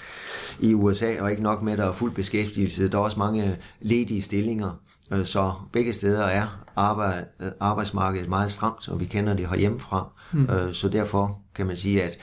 i 0.60 0.74
USA, 0.74 1.20
og 1.20 1.30
ikke 1.30 1.42
nok 1.42 1.62
med, 1.62 1.72
at 1.72 1.78
der 1.78 1.84
er 1.84 1.92
fuld 1.92 2.12
beskæftigelse, 2.12 2.88
der 2.88 2.98
er 2.98 3.02
også 3.02 3.18
mange 3.18 3.56
ledige 3.80 4.22
stillinger. 4.22 4.80
Øh, 5.12 5.26
så 5.26 5.52
begge 5.72 5.92
steder 5.92 6.24
er 6.24 6.64
arbejde, 6.76 7.26
øh, 7.40 7.50
arbejdsmarkedet 7.60 8.28
meget 8.28 8.50
stramt, 8.50 8.88
og 8.88 9.00
vi 9.00 9.04
kender 9.04 9.34
det 9.34 9.48
herhjemmefra. 9.48 10.08
Mm. 10.32 10.50
Øh, 10.50 10.72
så 10.72 10.88
derfor 10.88 11.38
kan 11.54 11.66
man 11.66 11.76
sige, 11.76 12.02
at, 12.02 12.18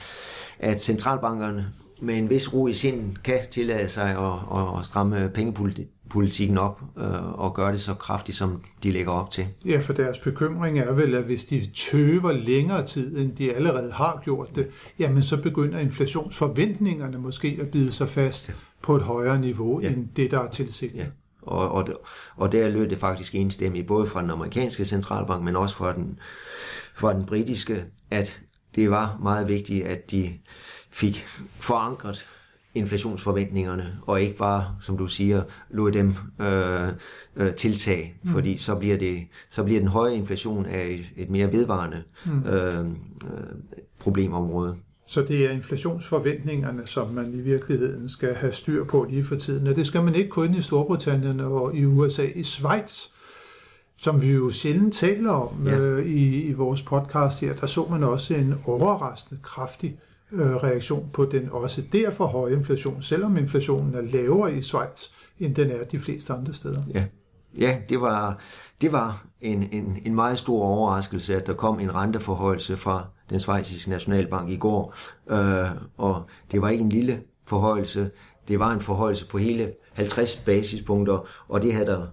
at 0.58 0.82
centralbankerne 0.82 1.66
med 2.00 2.14
en 2.14 2.30
vis 2.30 2.54
ro 2.54 2.66
i 2.66 2.72
sinden 2.72 3.18
kan 3.24 3.38
tillade 3.50 3.88
sig 3.88 4.10
at, 4.10 4.78
at 4.78 4.86
stramme 4.86 5.30
pengepolitikken 5.34 6.58
op 6.58 6.82
og 7.34 7.54
gøre 7.54 7.72
det 7.72 7.80
så 7.80 7.94
kraftigt, 7.94 8.36
som 8.36 8.62
de 8.82 8.90
lægger 8.90 9.12
op 9.12 9.30
til. 9.30 9.46
Ja, 9.64 9.80
for 9.80 9.92
deres 9.92 10.18
bekymring 10.18 10.78
er 10.78 10.92
vel, 10.92 11.14
at 11.14 11.24
hvis 11.24 11.44
de 11.44 11.66
tøver 11.74 12.32
længere 12.32 12.86
tid, 12.86 13.18
end 13.18 13.36
de 13.36 13.54
allerede 13.54 13.92
har 13.92 14.20
gjort 14.24 14.48
det, 14.54 14.68
jamen 14.98 15.22
så 15.22 15.42
begynder 15.42 15.78
inflationsforventningerne 15.78 17.18
måske 17.18 17.58
at 17.60 17.68
bide 17.68 17.92
sig 17.92 18.08
fast 18.08 18.50
på 18.82 18.96
et 18.96 19.02
højere 19.02 19.40
niveau, 19.40 19.80
ja. 19.80 19.88
end 19.88 20.08
det, 20.16 20.30
der 20.30 20.40
er 20.40 20.50
tilsigtet. 20.50 20.98
Ja. 20.98 21.06
Og, 21.42 21.72
og, 21.72 21.86
og 22.36 22.52
der 22.52 22.68
lød 22.68 22.88
det 22.88 22.98
faktisk 22.98 23.34
enstemmigt, 23.34 23.86
både 23.86 24.06
fra 24.06 24.22
den 24.22 24.30
amerikanske 24.30 24.84
centralbank, 24.84 25.44
men 25.44 25.56
også 25.56 25.76
fra 25.76 25.92
den, 25.92 26.18
fra 26.94 27.12
den 27.12 27.26
britiske, 27.26 27.84
at 28.10 28.40
det 28.74 28.90
var 28.90 29.18
meget 29.22 29.48
vigtigt, 29.48 29.86
at 29.86 30.10
de 30.10 30.32
fik 30.90 31.26
forankret 31.56 32.26
inflationsforventningerne, 32.74 33.98
og 34.02 34.22
ikke 34.22 34.36
bare, 34.36 34.76
som 34.80 34.98
du 34.98 35.06
siger, 35.06 35.42
lod 35.70 35.92
dem 35.92 36.14
øh, 36.40 36.88
øh, 37.36 37.54
tiltage, 37.54 38.14
mm. 38.22 38.30
fordi 38.30 38.56
så 38.56 38.74
bliver, 38.74 38.96
det, 38.96 39.26
så 39.50 39.64
bliver 39.64 39.80
den 39.80 39.88
høje 39.88 40.14
inflation 40.14 40.66
af 40.66 40.86
et, 40.86 41.06
et 41.16 41.30
mere 41.30 41.52
vedvarende 41.52 42.02
mm. 42.26 42.46
øh, 42.46 42.86
øh, 43.24 43.54
problemområde. 43.98 44.76
Så 45.12 45.22
det 45.22 45.46
er 45.46 45.50
inflationsforventningerne, 45.50 46.86
som 46.86 47.08
man 47.08 47.34
i 47.34 47.40
virkeligheden 47.40 48.08
skal 48.08 48.34
have 48.34 48.52
styr 48.52 48.84
på 48.84 49.06
lige 49.10 49.24
for 49.24 49.36
tiden. 49.36 49.66
Og 49.66 49.76
det 49.76 49.86
skal 49.86 50.02
man 50.02 50.14
ikke 50.14 50.30
kun 50.30 50.54
i 50.54 50.62
Storbritannien 50.62 51.40
og 51.40 51.76
i 51.76 51.84
USA. 51.84 52.22
I 52.22 52.42
Schweiz, 52.42 53.06
som 53.96 54.22
vi 54.22 54.32
jo 54.32 54.50
sjældent 54.50 54.94
taler 54.94 55.30
om 55.30 55.66
ja. 55.66 55.78
øh, 55.78 56.06
i, 56.06 56.42
i 56.42 56.52
vores 56.52 56.82
podcast 56.82 57.40
her, 57.40 57.54
der 57.54 57.66
så 57.66 57.86
man 57.90 58.04
også 58.04 58.34
en 58.34 58.54
overraskende 58.66 59.40
kraftig 59.42 59.98
øh, 60.32 60.56
reaktion 60.56 61.10
på 61.12 61.24
den 61.24 61.48
også 61.50 61.82
derfor 61.92 62.26
høje 62.26 62.52
inflation, 62.52 63.02
selvom 63.02 63.36
inflationen 63.36 63.94
er 63.94 64.00
lavere 64.00 64.56
i 64.56 64.62
Schweiz, 64.62 65.08
end 65.38 65.54
den 65.54 65.70
er 65.70 65.84
de 65.84 66.00
fleste 66.00 66.32
andre 66.32 66.54
steder. 66.54 66.82
Ja, 66.94 67.04
ja 67.58 67.78
det 67.88 68.00
var, 68.00 68.38
det 68.80 68.92
var 68.92 69.24
en, 69.40 69.68
en, 69.72 69.98
en 70.04 70.14
meget 70.14 70.38
stor 70.38 70.64
overraskelse, 70.64 71.36
at 71.36 71.46
der 71.46 71.52
kom 71.52 71.80
en 71.80 71.94
renteforhøjelse 71.94 72.76
fra 72.76 73.06
den 73.32 73.40
svejsiske 73.40 73.90
nationalbank 73.90 74.50
i 74.50 74.56
går, 74.56 74.94
øh, 75.30 75.70
og 75.96 76.22
det 76.52 76.62
var 76.62 76.68
ikke 76.68 76.82
en 76.82 76.88
lille 76.88 77.22
forhøjelse, 77.46 78.10
det 78.48 78.58
var 78.58 78.72
en 78.72 78.80
forhøjelse 78.80 79.26
på 79.26 79.38
hele 79.38 79.72
50 79.92 80.36
basispunkter, 80.36 81.28
og 81.48 81.62
det, 81.62 81.74
havde 81.74 81.86
der, 81.86 82.06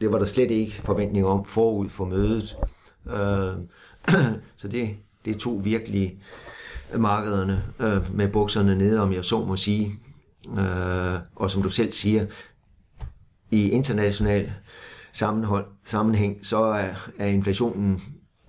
det 0.00 0.12
var 0.12 0.18
der 0.18 0.24
slet 0.24 0.50
ikke 0.50 0.72
forventning 0.72 1.26
om 1.26 1.44
forud 1.44 1.88
for 1.88 2.04
mødet. 2.04 2.56
Øh, 3.06 3.54
så 4.56 4.68
det, 4.68 4.96
det 5.24 5.36
tog 5.36 5.64
virkelig 5.64 6.18
markederne 6.96 7.62
øh, 7.80 8.16
med 8.16 8.28
bukserne 8.28 8.76
nede, 8.76 9.00
om 9.00 9.12
jeg 9.12 9.24
så 9.24 9.44
må 9.44 9.56
sige. 9.56 9.92
Øh, 10.58 11.14
og 11.36 11.50
som 11.50 11.62
du 11.62 11.68
selv 11.68 11.92
siger, 11.92 12.26
i 13.50 13.70
international 13.70 14.52
sammenhold, 15.12 15.66
sammenhæng, 15.84 16.46
så 16.46 16.62
er, 16.62 16.94
er 17.18 17.26
inflationen 17.26 18.00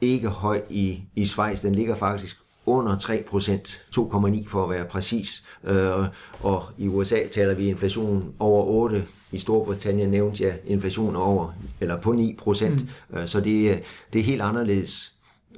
ikke 0.01 0.29
høj 0.29 0.62
i, 0.70 1.03
i 1.15 1.25
Schweiz. 1.25 1.62
Den 1.62 1.75
ligger 1.75 1.96
faktisk 1.96 2.38
under 2.65 2.98
3 2.98 3.24
procent, 3.27 3.86
2,9 3.98 4.48
for 4.48 4.63
at 4.63 4.70
være 4.70 4.86
præcis. 4.86 5.43
Øh, 5.63 6.08
og 6.39 6.65
i 6.77 6.88
USA 6.88 7.27
taler 7.31 7.53
vi 7.53 7.67
inflation 7.67 8.34
over 8.39 8.63
8. 8.63 9.05
I 9.31 9.38
Storbritannien 9.38 10.10
nævnte 10.10 10.43
jeg 10.43 10.60
inflation 10.65 11.15
over, 11.15 11.53
eller 11.81 12.01
på 12.01 12.12
9 12.12 12.36
procent. 12.39 12.86
Mm. 13.10 13.17
Øh, 13.17 13.27
så 13.27 13.39
det, 13.39 13.84
det 14.13 14.20
er 14.20 14.24
helt 14.24 14.41
anderledes. 14.41 15.13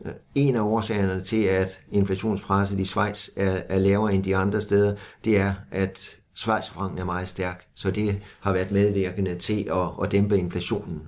Øh, 0.06 0.12
en 0.36 0.56
af 0.56 0.62
årsagerne 0.62 1.22
til, 1.22 1.44
at 1.44 1.80
inflationspresset 1.92 2.80
i 2.80 2.86
Schweiz 2.86 3.30
er, 3.36 3.62
er 3.70 3.78
lavere 3.78 4.14
end 4.14 4.24
de 4.24 4.36
andre 4.36 4.62
steder, 4.62 4.96
det 5.26 5.38
er, 5.38 5.54
at 5.72 6.18
Schweizfranken 6.36 7.00
er 7.00 7.06
meget 7.06 7.28
stærk, 7.28 7.68
så 7.74 7.92
det 7.92 8.22
har 8.40 8.54
været 8.54 8.72
medvirkende 8.72 9.36
til 9.36 9.70
at, 9.72 10.04
at 10.04 10.12
dæmpe 10.12 10.38
inflationen. 10.38 11.08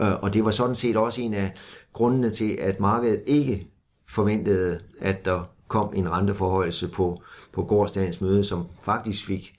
Øh, 0.00 0.12
og 0.22 0.34
det 0.34 0.44
var 0.44 0.50
sådan 0.50 0.74
set 0.74 0.96
også 0.96 1.22
en 1.22 1.34
af 1.34 1.52
grundene 1.92 2.30
til, 2.30 2.50
at 2.50 2.80
markedet 2.80 3.22
ikke 3.26 3.66
forventede, 4.08 4.80
at 5.00 5.24
der 5.24 5.42
kom 5.68 5.92
en 5.94 6.10
renteforhøjelse 6.10 6.88
på, 6.88 7.22
på 7.52 7.62
gårdsdagens 7.62 8.20
møde, 8.20 8.44
som 8.44 8.66
faktisk 8.82 9.26
fik, 9.26 9.54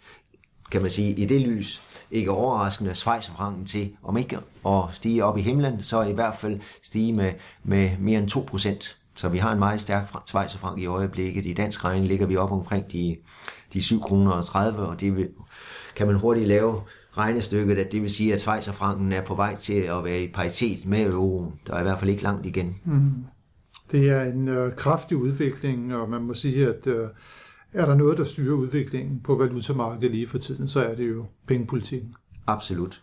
kan 0.72 0.82
man 0.82 0.92
sige, 0.92 1.12
i 1.12 1.26
det 1.26 1.42
lys, 1.42 1.82
ikke 2.12 2.32
overraskende, 2.32 2.94
Schweizerfranken 2.94 3.66
til, 3.66 3.92
om 4.04 4.18
ikke 4.18 4.38
at 4.66 4.84
stige 4.92 5.26
op 5.26 5.38
i 5.38 5.42
himlen, 5.42 5.84
så 5.84 6.02
i 6.02 6.12
hvert 6.14 6.36
fald 6.36 6.60
stige 6.82 7.14
med, 7.14 7.34
med 7.64 7.92
mere 8.00 8.20
end 8.20 8.30
2 8.30 8.40
procent. 8.48 8.98
Så 9.18 9.30
vi 9.30 9.38
har 9.38 9.52
en 9.52 9.60
meget 9.60 9.80
stærk 9.80 10.14
Schweizerfrank 10.26 10.80
i 10.80 10.86
øjeblikket. 10.86 11.46
I 11.46 11.54
dansk 11.54 11.86
regning 11.86 12.08
ligger 12.08 12.26
vi 12.26 12.38
op 12.38 12.52
omkring 12.52 12.92
de, 12.92 13.18
de 13.74 13.84
7 13.84 14.02
kroner 14.02 14.32
og 14.32 14.46
30, 14.46 14.80
og 14.80 15.02
det 15.02 15.16
vil, 15.16 15.30
kan 15.96 16.08
man 16.08 16.16
hurtigt 16.16 16.48
lave 16.48 16.82
regnestykket, 17.18 17.78
at 17.78 17.92
det 17.92 18.02
vil 18.02 18.10
sige, 18.10 18.34
at 18.34 18.42
Schweizerfranken 18.42 19.14
er 19.14 19.22
på 19.22 19.36
vej 19.36 19.56
til 19.56 19.74
at 19.74 20.04
være 20.04 20.22
i 20.22 20.32
paritet 20.32 20.86
med 20.86 21.06
euroen. 21.06 21.54
Der 21.68 21.74
er 21.74 21.80
i 21.80 21.84
hvert 21.84 22.00
fald 22.00 22.10
ikke 22.10 22.24
langt 22.24 22.46
igen. 22.46 22.76
Mm. 22.86 23.12
Det 23.92 24.10
er 24.10 24.24
en 24.24 24.48
øh, 24.48 24.76
kraftig 24.76 25.18
udvikling, 25.18 25.96
og 25.96 26.10
man 26.10 26.22
må 26.22 26.34
sige, 26.34 26.68
at 26.68 26.88
øh, 26.88 27.08
er 27.74 27.86
der 27.86 27.96
noget, 27.96 28.18
der 28.18 28.24
styrer 28.24 28.56
udviklingen 28.56 29.20
på 29.24 29.36
valutamarkedet 29.36 30.12
lige 30.12 30.28
for 30.28 30.38
tiden, 30.38 30.68
så 30.68 30.84
er 30.84 30.96
det 30.96 31.10
jo 31.10 31.26
pengepolitikken. 31.48 32.16
Absolut. 32.48 33.02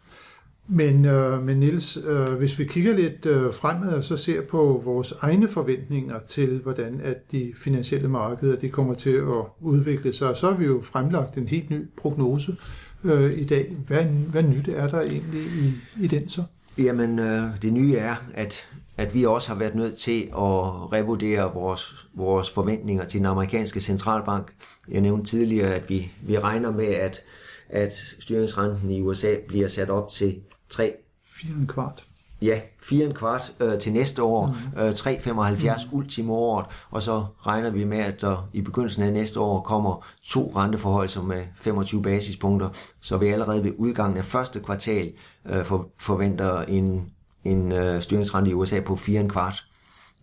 Men, 0.68 1.04
øh, 1.04 1.42
men 1.42 1.56
Niels, 1.56 1.98
øh, 2.04 2.32
hvis 2.32 2.58
vi 2.58 2.64
kigger 2.64 2.94
lidt 2.94 3.26
øh, 3.26 3.52
fremad 3.52 3.92
og 3.92 4.04
så 4.04 4.16
ser 4.16 4.40
på 4.40 4.82
vores 4.84 5.14
egne 5.20 5.48
forventninger 5.48 6.18
til, 6.28 6.60
hvordan 6.62 7.00
at 7.04 7.32
de 7.32 7.52
finansielle 7.56 8.08
markeder 8.08 8.56
de 8.56 8.68
kommer 8.68 8.94
til 8.94 9.10
at 9.10 9.44
udvikle 9.60 10.12
sig, 10.12 10.36
så 10.36 10.50
har 10.50 10.56
vi 10.56 10.64
jo 10.64 10.80
fremlagt 10.82 11.36
en 11.38 11.48
helt 11.48 11.70
ny 11.70 11.88
prognose 11.96 12.56
øh, 13.04 13.38
i 13.38 13.44
dag. 13.44 13.76
Hvad, 13.86 14.04
hvad 14.04 14.42
nyt 14.42 14.68
er 14.68 14.88
der 14.88 15.00
egentlig 15.00 15.42
i, 15.42 15.72
i 16.00 16.06
den 16.06 16.28
så? 16.28 16.42
Jamen, 16.78 17.18
øh, 17.18 17.42
det 17.62 17.72
nye 17.72 17.96
er, 17.96 18.14
at, 18.34 18.68
at 18.96 19.14
vi 19.14 19.24
også 19.24 19.48
har 19.48 19.58
været 19.58 19.74
nødt 19.74 19.96
til 19.96 20.20
at 20.20 20.92
revurdere 20.92 21.54
vores, 21.54 22.08
vores 22.14 22.50
forventninger 22.50 23.04
til 23.04 23.18
den 23.18 23.26
amerikanske 23.26 23.80
centralbank. 23.80 24.52
Jeg 24.88 25.00
nævnte 25.00 25.30
tidligere, 25.30 25.74
at 25.74 25.90
vi, 25.90 26.10
vi 26.22 26.38
regner 26.38 26.70
med, 26.70 26.86
at, 26.86 27.20
at 27.68 27.94
styringsrenten 28.20 28.90
i 28.90 29.02
USA 29.02 29.34
bliver 29.48 29.68
sat 29.68 29.90
op 29.90 30.08
til 30.10 30.34
3 30.68 30.92
4 31.34 31.66
kvart. 31.66 32.04
ja, 32.42 32.60
4 32.82 33.06
en 33.06 33.14
kvart 33.14 33.54
øh, 33.60 33.78
til 33.78 33.92
næste 33.92 34.22
år, 34.22 34.46
mm. 34.46 34.80
øh, 34.80 34.90
3,75 34.90 35.92
mm. 35.92 35.98
ultimo 35.98 36.34
året, 36.34 36.66
og 36.90 37.02
så 37.02 37.24
regner 37.46 37.70
vi 37.70 37.84
med, 37.84 37.98
at 37.98 38.20
der 38.20 38.48
i 38.52 38.60
begyndelsen 38.60 39.02
af 39.02 39.12
næste 39.12 39.40
år 39.40 39.60
kommer 39.60 40.06
to 40.22 40.52
renteforhold 40.56 41.22
med 41.22 41.44
25 41.56 42.02
basispunkter, 42.02 42.68
så 43.00 43.16
vi 43.16 43.28
allerede 43.28 43.64
ved 43.64 43.72
udgangen 43.78 44.18
af 44.18 44.24
første 44.24 44.60
kvartal 44.60 45.12
øh, 45.46 45.64
for, 45.64 45.88
forventer 45.98 46.62
en, 46.62 47.10
en 47.44 47.72
øh, 47.72 48.00
styringsrente 48.00 48.50
i 48.50 48.54
USA 48.54 48.80
på 48.80 48.96
4 48.96 49.20
en 49.20 49.30
kvart. 49.30 49.64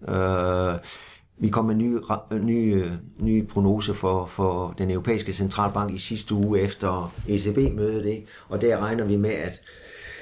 Øh, 0.07 0.79
vi 1.37 1.49
kom 1.49 1.65
med 1.65 1.75
nye, 1.75 1.99
nye, 2.41 2.91
nye 3.19 3.43
prognose 3.43 3.93
for, 3.93 4.25
for 4.25 4.73
den 4.77 4.91
europæiske 4.91 5.33
centralbank 5.33 5.93
i 5.93 5.97
sidste 5.97 6.35
uge 6.35 6.59
efter 6.59 7.13
ECB-mødet, 7.27 8.23
og 8.49 8.61
der 8.61 8.79
regner 8.79 9.05
vi 9.05 9.15
med, 9.15 9.29
at 9.29 9.61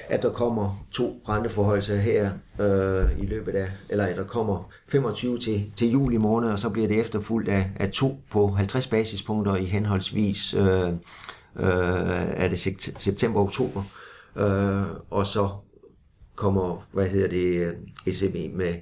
at 0.09 0.23
der 0.23 0.31
kommer 0.31 0.85
to 0.91 1.21
renteforholdelser 1.29 1.95
her 1.95 2.31
øh, 2.59 3.19
i 3.19 3.25
løbet 3.25 3.55
af, 3.55 3.69
eller 3.89 4.05
at 4.05 4.17
der 4.17 4.23
kommer 4.23 4.71
25 4.87 5.37
til, 5.37 5.73
til 5.75 5.91
juli 5.91 6.17
måned, 6.17 6.49
og 6.49 6.59
så 6.59 6.69
bliver 6.69 6.87
det 6.87 6.99
efterfulgt 6.99 7.49
af, 7.49 7.71
af 7.75 7.89
to 7.89 8.17
på 8.31 8.47
50 8.47 8.87
basispunkter 8.87 9.55
i 9.55 9.65
henholdsvis 9.65 10.53
øh, 10.53 10.87
øh, 10.89 10.93
er 12.35 12.47
det 12.47 12.59
september 12.99 13.39
og 13.39 13.45
oktober. 13.45 13.83
Øh, 14.35 14.83
og 15.09 15.25
så 15.25 15.49
kommer, 16.35 16.87
hvad 16.91 17.09
hedder 17.09 17.27
det, 17.27 17.75
ECB 18.07 18.55
med, 18.55 18.75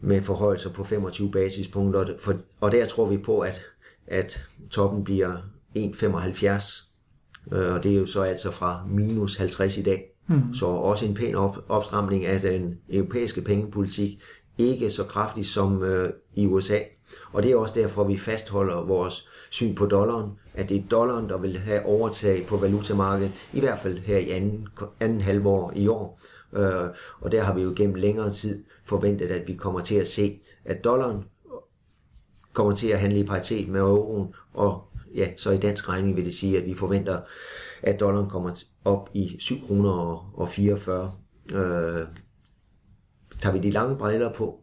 med 0.00 0.22
forholdelser 0.22 0.70
på 0.70 0.84
25 0.84 1.30
basispunkter, 1.30 2.06
for, 2.18 2.34
og 2.60 2.72
der 2.72 2.84
tror 2.84 3.06
vi 3.06 3.16
på, 3.16 3.40
at, 3.40 3.62
at 4.06 4.48
toppen 4.70 5.04
bliver 5.04 5.36
1,75, 5.76 7.52
øh, 7.52 7.74
og 7.74 7.82
det 7.82 7.92
er 7.92 7.96
jo 7.96 8.06
så 8.06 8.22
altså 8.22 8.50
fra 8.50 8.84
minus 8.88 9.36
50 9.36 9.78
i 9.78 9.82
dag. 9.82 10.15
Mm. 10.26 10.54
Så 10.54 10.66
også 10.66 11.06
en 11.06 11.14
pæn 11.14 11.34
op, 11.34 11.64
opstramning 11.68 12.26
af 12.26 12.40
den 12.40 12.78
europæiske 12.88 13.40
pengepolitik, 13.40 14.22
ikke 14.58 14.90
så 14.90 15.04
kraftig 15.04 15.46
som 15.46 15.82
øh, 15.82 16.10
i 16.34 16.46
USA. 16.46 16.78
Og 17.32 17.42
det 17.42 17.52
er 17.52 17.56
også 17.56 17.74
derfor, 17.74 18.04
vi 18.04 18.16
fastholder 18.16 18.86
vores 18.86 19.28
syn 19.50 19.74
på 19.74 19.86
dollaren, 19.86 20.30
at 20.54 20.68
det 20.68 20.76
er 20.76 20.88
dollaren, 20.90 21.28
der 21.28 21.38
vil 21.38 21.58
have 21.58 21.86
overtag 21.86 22.46
på 22.46 22.56
valutamarkedet, 22.56 23.32
i 23.52 23.60
hvert 23.60 23.78
fald 23.78 23.98
her 23.98 24.18
i 24.18 24.30
anden, 24.30 24.68
anden 25.00 25.20
halvår 25.20 25.72
i 25.76 25.88
år. 25.88 26.20
Øh, 26.52 26.88
og 27.20 27.32
der 27.32 27.42
har 27.42 27.54
vi 27.54 27.62
jo 27.62 27.72
gennem 27.76 27.94
længere 27.94 28.30
tid 28.30 28.64
forventet, 28.84 29.30
at 29.30 29.48
vi 29.48 29.54
kommer 29.54 29.80
til 29.80 29.94
at 29.94 30.06
se, 30.06 30.40
at 30.64 30.84
dollaren 30.84 31.24
kommer 32.52 32.72
til 32.72 32.88
at 32.88 33.00
handle 33.00 33.18
i 33.18 33.26
paritet 33.26 33.68
med 33.68 33.80
euroen, 33.80 34.34
og 34.54 34.84
ja, 35.14 35.28
så 35.36 35.50
i 35.50 35.56
dansk 35.56 35.88
regning 35.88 36.16
vil 36.16 36.24
det 36.24 36.34
sige, 36.34 36.58
at 36.58 36.66
vi 36.66 36.74
forventer, 36.74 37.20
at 37.86 38.00
dollaren 38.00 38.30
kommer 38.30 38.64
op 38.84 39.10
i 39.14 39.36
7 39.38 39.66
kroner 39.66 39.90
og 40.40 40.48
44. 40.48 41.12
Øh, 41.52 42.06
tager 43.38 43.52
vi 43.52 43.58
de 43.58 43.70
lange 43.70 43.96
briller 43.96 44.32
på, 44.32 44.60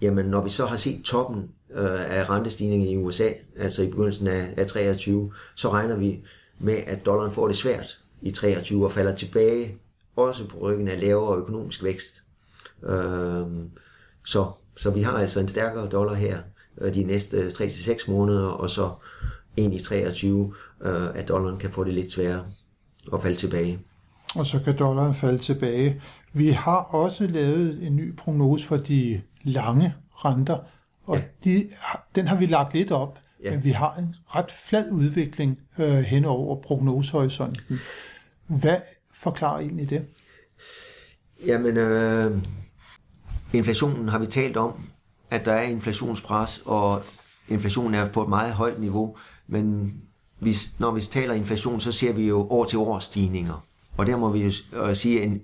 jamen 0.00 0.26
når 0.26 0.42
vi 0.42 0.48
så 0.48 0.66
har 0.66 0.76
set 0.76 1.04
toppen 1.04 1.50
øh, 1.70 2.18
af 2.18 2.30
rentestigningen 2.30 2.88
i 2.88 2.96
USA, 2.96 3.28
altså 3.56 3.82
i 3.82 3.86
begyndelsen 3.90 4.26
af, 4.26 4.54
af 4.56 4.66
23, 4.66 5.32
så 5.54 5.72
regner 5.72 5.96
vi 5.96 6.24
med, 6.58 6.76
at 6.86 7.06
dollaren 7.06 7.32
får 7.32 7.46
det 7.46 7.56
svært 7.56 7.98
i 8.22 8.30
23 8.30 8.84
og 8.84 8.92
falder 8.92 9.14
tilbage, 9.14 9.78
også 10.16 10.48
på 10.48 10.58
ryggen 10.58 10.88
af 10.88 11.00
lavere 11.00 11.38
økonomisk 11.38 11.84
vækst. 11.84 12.22
Øh, 12.82 13.46
så, 14.24 14.50
så 14.76 14.90
vi 14.90 15.02
har 15.02 15.18
altså 15.18 15.40
en 15.40 15.48
stærkere 15.48 15.88
dollar 15.88 16.14
her 16.14 16.38
øh, 16.78 16.94
de 16.94 17.02
næste 17.02 17.36
øh, 17.36 17.46
3-6 17.46 18.10
måneder, 18.10 18.48
og 18.48 18.70
så 18.70 18.90
ind 19.56 19.74
i 19.74 19.78
23, 19.78 20.54
øh, 20.82 21.08
at 21.14 21.28
dollaren 21.28 21.58
kan 21.58 21.70
få 21.70 21.84
det 21.84 21.94
lidt 21.94 22.12
sværere 22.12 22.44
at 23.12 23.22
falde 23.22 23.36
tilbage. 23.36 23.78
Og 24.34 24.46
så 24.46 24.60
kan 24.60 24.78
dollaren 24.78 25.14
falde 25.14 25.38
tilbage. 25.38 26.02
Vi 26.32 26.50
har 26.50 26.76
også 26.76 27.26
lavet 27.26 27.86
en 27.86 27.96
ny 27.96 28.16
prognose 28.16 28.66
for 28.66 28.76
de 28.76 29.20
lange 29.42 29.94
renter, 30.12 30.58
og 31.04 31.16
ja. 31.16 31.22
de, 31.44 31.70
den 32.14 32.28
har 32.28 32.36
vi 32.36 32.46
lagt 32.46 32.74
lidt 32.74 32.90
op, 32.90 33.18
ja. 33.44 33.50
men 33.50 33.64
vi 33.64 33.70
har 33.70 33.94
en 33.96 34.14
ret 34.26 34.52
flad 34.68 34.90
udvikling 34.90 35.60
øh, 35.78 35.98
hen 35.98 36.24
over 36.24 36.62
prognosehorisonten. 36.62 37.80
Hvad 38.46 38.76
forklarer 39.14 39.58
egentlig 39.58 39.90
det? 39.90 40.06
Jamen, 41.46 41.76
øh, 41.76 42.38
inflationen 43.54 44.08
har 44.08 44.18
vi 44.18 44.26
talt 44.26 44.56
om, 44.56 44.88
at 45.30 45.44
der 45.44 45.52
er 45.52 45.62
inflationspres, 45.62 46.62
og 46.66 47.02
inflationen 47.48 47.94
er 47.94 48.08
på 48.08 48.22
et 48.22 48.28
meget 48.28 48.52
højt 48.52 48.80
niveau. 48.80 49.16
Men 49.46 49.94
hvis, 50.38 50.80
når 50.80 50.90
vi 50.90 51.00
taler 51.00 51.34
inflation, 51.34 51.80
så 51.80 51.92
ser 51.92 52.12
vi 52.12 52.28
jo 52.28 52.46
år 52.50 52.64
til 52.64 52.78
år 52.78 52.98
stigninger. 52.98 53.66
Og 53.96 54.06
der 54.06 54.16
må 54.16 54.30
vi 54.30 54.42
jo 54.42 54.50
øh, 54.72 54.94
sige, 54.96 55.20
at 55.20 55.28
en 55.28 55.42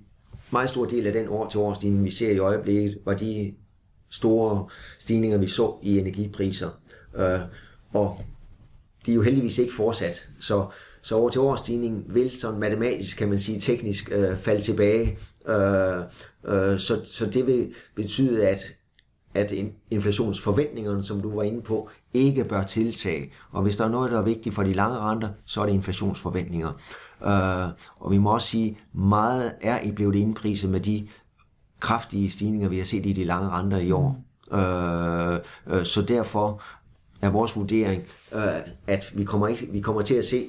meget 0.50 0.68
stor 0.68 0.84
del 0.84 1.06
af 1.06 1.12
den 1.12 1.28
år 1.28 1.48
til 1.48 1.60
år 1.60 1.74
stigning, 1.74 2.04
vi 2.04 2.10
ser 2.10 2.30
i 2.30 2.38
øjeblikket, 2.38 2.98
var 3.04 3.14
de 3.14 3.54
store 4.10 4.66
stigninger, 4.98 5.38
vi 5.38 5.46
så 5.46 5.74
i 5.82 5.98
energipriser. 5.98 6.70
Øh, 7.16 7.40
og 7.92 8.20
de 9.06 9.10
er 9.10 9.14
jo 9.14 9.22
heldigvis 9.22 9.58
ikke 9.58 9.74
fortsat. 9.74 10.28
Så, 10.40 10.66
så 11.02 11.16
år 11.16 11.28
til 11.28 11.40
år 11.40 11.56
stigning 11.56 12.04
vil 12.14 12.30
sådan 12.40 12.60
matematisk, 12.60 13.16
kan 13.16 13.28
man 13.28 13.38
sige, 13.38 13.60
teknisk 13.60 14.10
øh, 14.12 14.36
falde 14.36 14.60
tilbage. 14.60 15.18
Øh, 15.48 15.98
øh, 16.44 16.78
så, 16.78 17.00
så 17.04 17.26
det 17.26 17.46
vil 17.46 17.74
betyde, 17.94 18.48
at 18.48 18.74
at 19.34 19.52
inflationsforventningerne, 19.90 21.02
som 21.02 21.20
du 21.20 21.34
var 21.34 21.42
inde 21.42 21.62
på, 21.62 21.90
ikke 22.14 22.44
bør 22.44 22.62
tiltage. 22.62 23.32
Og 23.52 23.62
hvis 23.62 23.76
der 23.76 23.84
er 23.84 23.88
noget, 23.88 24.10
der 24.10 24.18
er 24.18 24.22
vigtigt 24.22 24.54
for 24.54 24.62
de 24.62 24.72
lange 24.72 24.98
renter, 24.98 25.28
så 25.44 25.62
er 25.62 25.66
det 25.66 25.72
inflationsforventninger. 25.72 26.72
Uh, 27.20 27.72
og 28.00 28.10
vi 28.10 28.18
må 28.18 28.34
også 28.34 28.46
sige, 28.46 28.78
meget 28.92 29.52
er 29.60 29.92
blevet 29.92 30.14
indpriset 30.14 30.70
med 30.70 30.80
de 30.80 31.08
kraftige 31.80 32.30
stigninger, 32.30 32.68
vi 32.68 32.78
har 32.78 32.84
set 32.84 33.06
i 33.06 33.12
de 33.12 33.24
lange 33.24 33.50
renter 33.50 33.78
i 33.78 33.90
år. 33.92 34.24
Uh, 34.46 35.84
så 35.84 36.04
derfor 36.08 36.62
er 37.22 37.30
vores 37.30 37.56
vurdering, 37.56 38.02
at 38.86 39.12
vi 39.14 39.24
kommer, 39.24 39.48
ikke, 39.48 39.68
vi 39.72 39.80
kommer 39.80 40.02
til 40.02 40.14
at 40.14 40.24
se, 40.24 40.46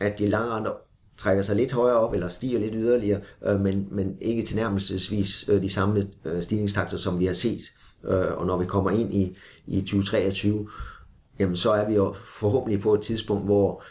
at 0.00 0.18
de 0.18 0.26
lange 0.26 0.50
renter 0.50 0.70
trækker 1.16 1.42
sig 1.42 1.56
lidt 1.56 1.72
højere 1.72 1.96
op, 1.96 2.14
eller 2.14 2.28
stiger 2.28 2.58
lidt 2.58 2.74
yderligere, 2.74 3.20
men, 3.58 3.88
men 3.90 4.16
ikke 4.20 4.42
tilnærmelsesvis 4.42 5.48
uh, 5.48 5.62
de 5.62 5.70
samme 5.70 6.02
stigningstakter, 6.40 6.96
som 6.96 7.18
vi 7.18 7.26
har 7.26 7.32
set 7.32 7.60
øh, 7.60 7.83
Øh, 8.08 8.38
og 8.38 8.46
når 8.46 8.56
vi 8.56 8.66
kommer 8.66 8.90
ind 8.90 9.14
i, 9.14 9.36
i 9.66 9.80
2023, 9.80 10.68
jamen 11.38 11.56
så 11.56 11.70
er 11.72 11.88
vi 11.88 11.94
jo 11.94 12.12
forhåbentlig 12.12 12.80
på 12.80 12.94
et 12.94 13.00
tidspunkt, 13.00 13.44
hvor 13.44 13.82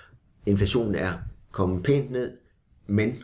inflationen 0.46 0.96
er 0.96 1.14
kommet 1.52 1.84
pænt 1.84 2.12
ned, 2.12 2.32
men 2.88 3.16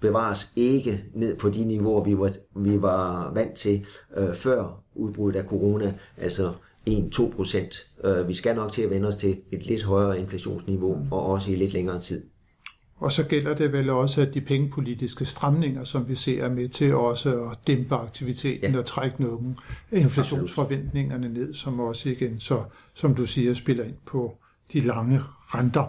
bevares 0.00 0.52
ikke 0.56 1.04
ned 1.14 1.36
på 1.36 1.48
de 1.48 1.64
niveauer, 1.64 2.04
vi 2.04 2.18
var, 2.18 2.30
vi 2.56 2.82
var 2.82 3.30
vant 3.34 3.54
til 3.54 3.86
øh, 4.16 4.34
før 4.34 4.82
udbruddet 4.94 5.40
af 5.40 5.46
corona, 5.46 5.94
altså 6.16 6.52
1-2 6.88 7.36
procent. 7.36 7.86
Øh, 8.04 8.28
vi 8.28 8.34
skal 8.34 8.56
nok 8.56 8.72
til 8.72 8.82
at 8.82 8.90
vende 8.90 9.08
os 9.08 9.16
til 9.16 9.40
et 9.52 9.66
lidt 9.66 9.84
højere 9.84 10.18
inflationsniveau, 10.20 10.98
og 11.10 11.26
også 11.26 11.50
i 11.50 11.54
lidt 11.54 11.72
længere 11.72 11.98
tid. 11.98 12.24
Og 13.00 13.12
så 13.12 13.24
gælder 13.24 13.54
det 13.54 13.72
vel 13.72 13.90
også, 13.90 14.22
at 14.22 14.34
de 14.34 14.40
pengepolitiske 14.40 15.24
stramninger, 15.24 15.84
som 15.84 16.08
vi 16.08 16.14
ser, 16.14 16.44
er 16.44 16.50
med 16.50 16.68
til 16.68 16.94
også 16.94 17.44
at 17.44 17.58
dæmpe 17.66 17.94
aktiviteten 17.94 18.72
ja. 18.72 18.78
og 18.78 18.86
trække 18.86 19.22
nogle 19.22 19.56
inflationsforventningerne 19.92 21.28
ned, 21.28 21.54
som 21.54 21.80
også 21.80 22.08
igen, 22.08 22.40
så, 22.40 22.62
som 22.94 23.14
du 23.14 23.26
siger, 23.26 23.54
spiller 23.54 23.84
ind 23.84 23.94
på 24.06 24.36
de 24.72 24.80
lange 24.80 25.20
renter. 25.54 25.84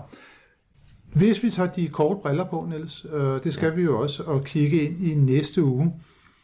Hvis 1.14 1.44
vi 1.44 1.50
tager 1.50 1.72
de 1.72 1.88
korte 1.88 2.20
briller 2.22 2.46
på, 2.46 2.68
Niels, 2.70 3.06
øh, 3.14 3.44
det 3.44 3.54
skal 3.54 3.68
ja. 3.68 3.76
vi 3.76 3.82
jo 3.82 4.02
også, 4.02 4.24
og 4.24 4.44
kigge 4.44 4.82
ind 4.82 5.02
i 5.02 5.16
næste 5.16 5.64
uge, 5.64 5.94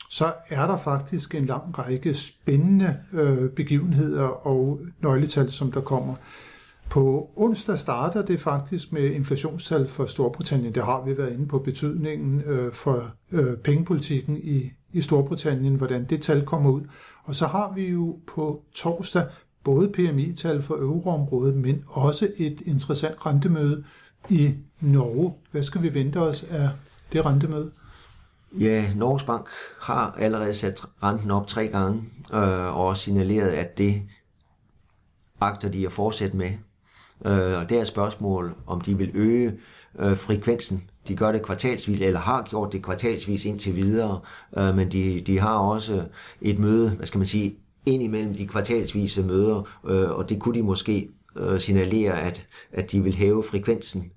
så 0.10 0.34
er 0.50 0.68
der 0.68 0.78
faktisk 0.78 1.36
en 1.36 1.46
lang 1.46 1.80
række 1.80 2.14
spændende 2.14 2.98
øh, 3.14 3.50
begivenheder 3.50 4.48
og 4.48 4.80
nøgletal, 5.02 5.52
som 5.52 5.72
der 5.72 5.82
kommer. 5.82 6.16
På 6.90 7.32
onsdag 7.36 7.80
starter 7.80 8.22
det 8.26 8.40
faktisk 8.40 8.92
med 8.92 9.04
inflationstal 9.04 9.88
for 9.88 10.06
Storbritannien. 10.06 10.76
Det 10.76 10.84
har 10.84 11.06
vi 11.06 11.18
været 11.18 11.34
inde 11.34 11.48
på 11.48 11.60
betydningen 11.60 12.42
øh, 12.42 12.74
for 12.74 13.12
øh, 13.32 13.58
pengepolitikken 13.58 14.38
i, 14.38 14.72
i 14.92 15.02
Storbritannien, 15.02 15.76
hvordan 15.76 16.06
det 16.06 16.22
tal 16.22 16.46
kommer 16.46 16.70
ud. 16.72 16.82
Og 17.24 17.36
så 17.36 17.48
har 17.48 17.74
vi 17.76 17.90
jo 17.90 18.20
på 18.28 18.64
torsdag 18.74 19.26
både 19.64 19.90
PMI-tal 19.90 20.62
for 20.62 20.76
euroområdet, 20.76 21.56
men 21.56 21.84
også 21.88 22.30
et 22.38 22.62
interessant 22.66 23.26
rentemøde 23.26 23.84
i 24.30 24.54
Norge. 24.82 25.34
Hvad 25.52 25.64
skal 25.64 25.82
vi 25.82 25.94
vente 25.94 26.18
os 26.18 26.44
af 26.44 26.70
det 27.14 27.26
rentemøde? 27.26 27.72
Ja, 28.60 28.94
Norges 28.96 29.24
Bank 29.24 29.48
har 29.82 30.16
allerede 30.20 30.54
sat 30.54 30.86
renten 31.04 31.32
op 31.32 31.48
tre 31.48 31.68
gange, 31.68 32.02
øh, 32.34 32.78
og 32.78 32.98
signaleret, 32.98 33.50
at 33.50 33.78
det 33.78 34.02
agter 35.42 35.70
de 35.70 35.86
at 35.86 35.92
fortsætte 35.92 36.38
med. 36.38 36.52
Øh, 37.26 37.60
og 37.60 37.70
det 37.70 37.78
er 37.78 37.82
et 37.82 37.88
spørgsmål, 37.88 38.56
om 38.68 38.82
de 38.82 38.98
vil 38.98 39.12
øge 39.14 39.54
øh, 40.00 40.18
frekvensen. 40.18 40.84
De 41.08 41.16
gør 41.16 41.32
det 41.32 41.42
kvartalsvis, 41.42 42.02
eller 42.02 42.20
har 42.20 42.48
gjort 42.50 42.74
det 42.74 42.84
kvartalsvis 42.84 43.46
indtil 43.46 43.76
videre, 43.76 44.20
øh, 44.58 44.76
men 44.76 44.92
de, 44.92 45.22
de 45.22 45.40
har 45.40 45.58
også 45.58 46.04
et 46.42 46.60
møde, 46.60 46.90
hvad 46.90 47.08
skal 47.08 47.18
man 47.18 47.26
sige, 47.26 47.56
ind 47.86 48.04
imellem 48.04 48.36
de 48.36 48.48
kvartalsvise 48.48 49.24
møder, 49.24 49.70
øh, 49.88 50.12
og 50.12 50.30
det 50.30 50.40
kunne 50.40 50.56
de 50.56 50.64
måske 50.64 51.10
øh, 51.36 51.60
signalere, 51.60 52.22
at, 52.22 52.48
at 52.72 52.92
de 52.92 53.04
vil 53.04 53.16
hæve 53.16 53.44
frekvensen. 53.44 54.12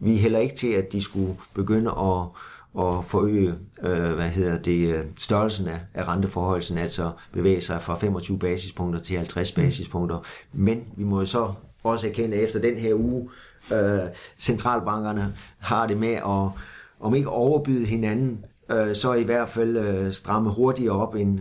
Vi 0.00 0.14
er 0.14 0.18
heller 0.18 0.38
ikke 0.38 0.56
til, 0.56 0.72
at 0.72 0.92
de 0.92 1.02
skulle 1.02 1.36
begynde 1.54 1.90
at, 1.90 2.22
at 2.78 3.04
forøge 3.04 3.54
øh, 3.82 4.12
hvad 4.12 4.28
hedder 4.28 4.58
det, 4.58 4.94
øh, 4.94 5.04
størrelsen 5.18 5.68
af, 5.68 5.80
af 5.94 6.08
renteforholdelsen, 6.08 6.78
altså 6.78 7.10
bevæge 7.32 7.60
sig 7.60 7.82
fra 7.82 7.94
25 7.94 8.38
basispunkter 8.38 9.00
til 9.00 9.16
50 9.16 9.52
basispunkter. 9.52 10.18
Men 10.52 10.84
vi 10.96 11.04
må 11.04 11.18
jo 11.18 11.26
så 11.26 11.52
også 11.86 12.08
erkende, 12.08 12.36
efter 12.36 12.60
den 12.60 12.78
her 12.78 12.94
uge, 12.94 13.28
øh, 13.72 13.98
centralbankerne 14.38 15.34
har 15.58 15.86
det 15.86 15.98
med 15.98 16.12
at, 16.12 16.50
om 17.00 17.14
ikke 17.14 17.28
overbyde 17.28 17.86
hinanden, 17.86 18.44
øh, 18.70 18.94
så 18.94 19.12
i 19.12 19.22
hvert 19.22 19.48
fald 19.48 19.76
øh, 19.76 20.12
stramme 20.12 20.50
hurtigere 20.50 20.96
op, 20.96 21.14
end, 21.14 21.40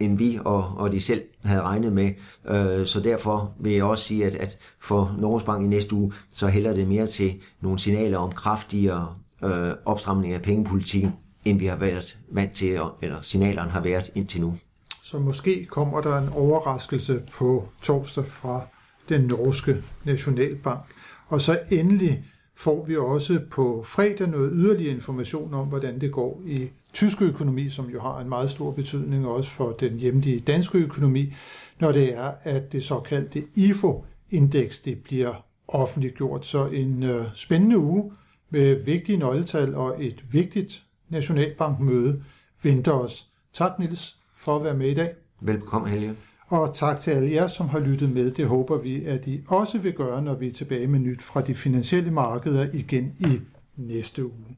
end 0.00 0.18
vi 0.18 0.38
og, 0.44 0.72
og 0.76 0.92
de 0.92 1.00
selv 1.00 1.22
havde 1.44 1.62
regnet 1.62 1.92
med. 1.92 2.10
Øh, 2.48 2.86
så 2.86 3.00
derfor 3.00 3.52
vil 3.60 3.72
jeg 3.72 3.84
også 3.84 4.04
sige, 4.04 4.26
at, 4.26 4.34
at 4.34 4.58
for 4.80 5.16
Norges 5.18 5.44
Bank 5.44 5.64
i 5.64 5.66
næste 5.66 5.94
uge, 5.94 6.12
så 6.32 6.48
hælder 6.48 6.74
det 6.74 6.88
mere 6.88 7.06
til 7.06 7.34
nogle 7.60 7.78
signaler 7.78 8.18
om 8.18 8.32
kraftigere 8.32 9.14
øh, 9.44 9.72
opstramning 9.84 10.34
af 10.34 10.42
pengepolitikken, 10.42 11.12
end 11.44 11.58
vi 11.58 11.66
har 11.66 11.76
været 11.76 12.18
vant 12.32 12.52
til, 12.52 12.78
eller 13.02 13.20
signalerne 13.20 13.70
har 13.70 13.80
været 13.80 14.10
indtil 14.14 14.40
nu. 14.40 14.54
Så 15.02 15.18
måske 15.18 15.66
kommer 15.66 16.00
der 16.00 16.18
en 16.18 16.28
overraskelse 16.28 17.22
på 17.32 17.68
torsdag 17.82 18.26
fra 18.26 18.60
den 19.08 19.20
norske 19.20 19.82
nationalbank. 20.04 20.80
Og 21.28 21.40
så 21.40 21.58
endelig 21.70 22.24
får 22.56 22.84
vi 22.84 22.96
også 22.96 23.40
på 23.50 23.82
fredag 23.86 24.28
noget 24.28 24.50
yderligere 24.54 24.94
information 24.94 25.54
om, 25.54 25.66
hvordan 25.66 26.00
det 26.00 26.12
går 26.12 26.42
i 26.46 26.68
tysk 26.92 27.22
økonomi, 27.22 27.68
som 27.68 27.86
jo 27.86 28.00
har 28.00 28.20
en 28.20 28.28
meget 28.28 28.50
stor 28.50 28.70
betydning 28.70 29.26
også 29.26 29.50
for 29.50 29.72
den 29.72 29.96
hjemlige 29.96 30.40
danske 30.40 30.78
økonomi, 30.78 31.32
når 31.80 31.92
det 31.92 32.14
er, 32.14 32.32
at 32.42 32.72
det 32.72 32.82
såkaldte 32.82 33.44
IFO-indeks 33.54 34.80
det 34.80 35.02
bliver 35.02 35.34
offentliggjort. 35.68 36.46
Så 36.46 36.66
en 36.66 37.02
øh, 37.02 37.26
spændende 37.34 37.78
uge 37.78 38.12
med 38.50 38.84
vigtige 38.84 39.18
nøgletal 39.18 39.74
og 39.74 40.04
et 40.04 40.24
vigtigt 40.32 40.84
nationalbankmøde 41.08 42.22
venter 42.62 42.92
os. 42.92 43.26
Tak, 43.52 43.78
Nils, 43.78 44.16
for 44.36 44.56
at 44.56 44.64
være 44.64 44.74
med 44.74 44.90
i 44.90 44.94
dag. 44.94 45.14
Velkommen, 45.40 45.90
Helge. 45.90 46.16
Og 46.46 46.74
tak 46.74 47.00
til 47.00 47.10
alle 47.10 47.32
jer, 47.32 47.46
som 47.46 47.68
har 47.68 47.78
lyttet 47.78 48.10
med. 48.10 48.30
Det 48.30 48.46
håber 48.46 48.78
vi, 48.78 49.04
at 49.04 49.26
I 49.26 49.44
også 49.48 49.78
vil 49.78 49.92
gøre, 49.92 50.22
når 50.22 50.34
vi 50.34 50.46
er 50.46 50.50
tilbage 50.50 50.86
med 50.86 50.98
nyt 50.98 51.22
fra 51.22 51.40
de 51.40 51.54
finansielle 51.54 52.10
markeder 52.10 52.66
igen 52.72 53.12
i 53.18 53.40
næste 53.76 54.24
uge. 54.24 54.56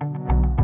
thank 0.00 0.30
you 0.30 0.59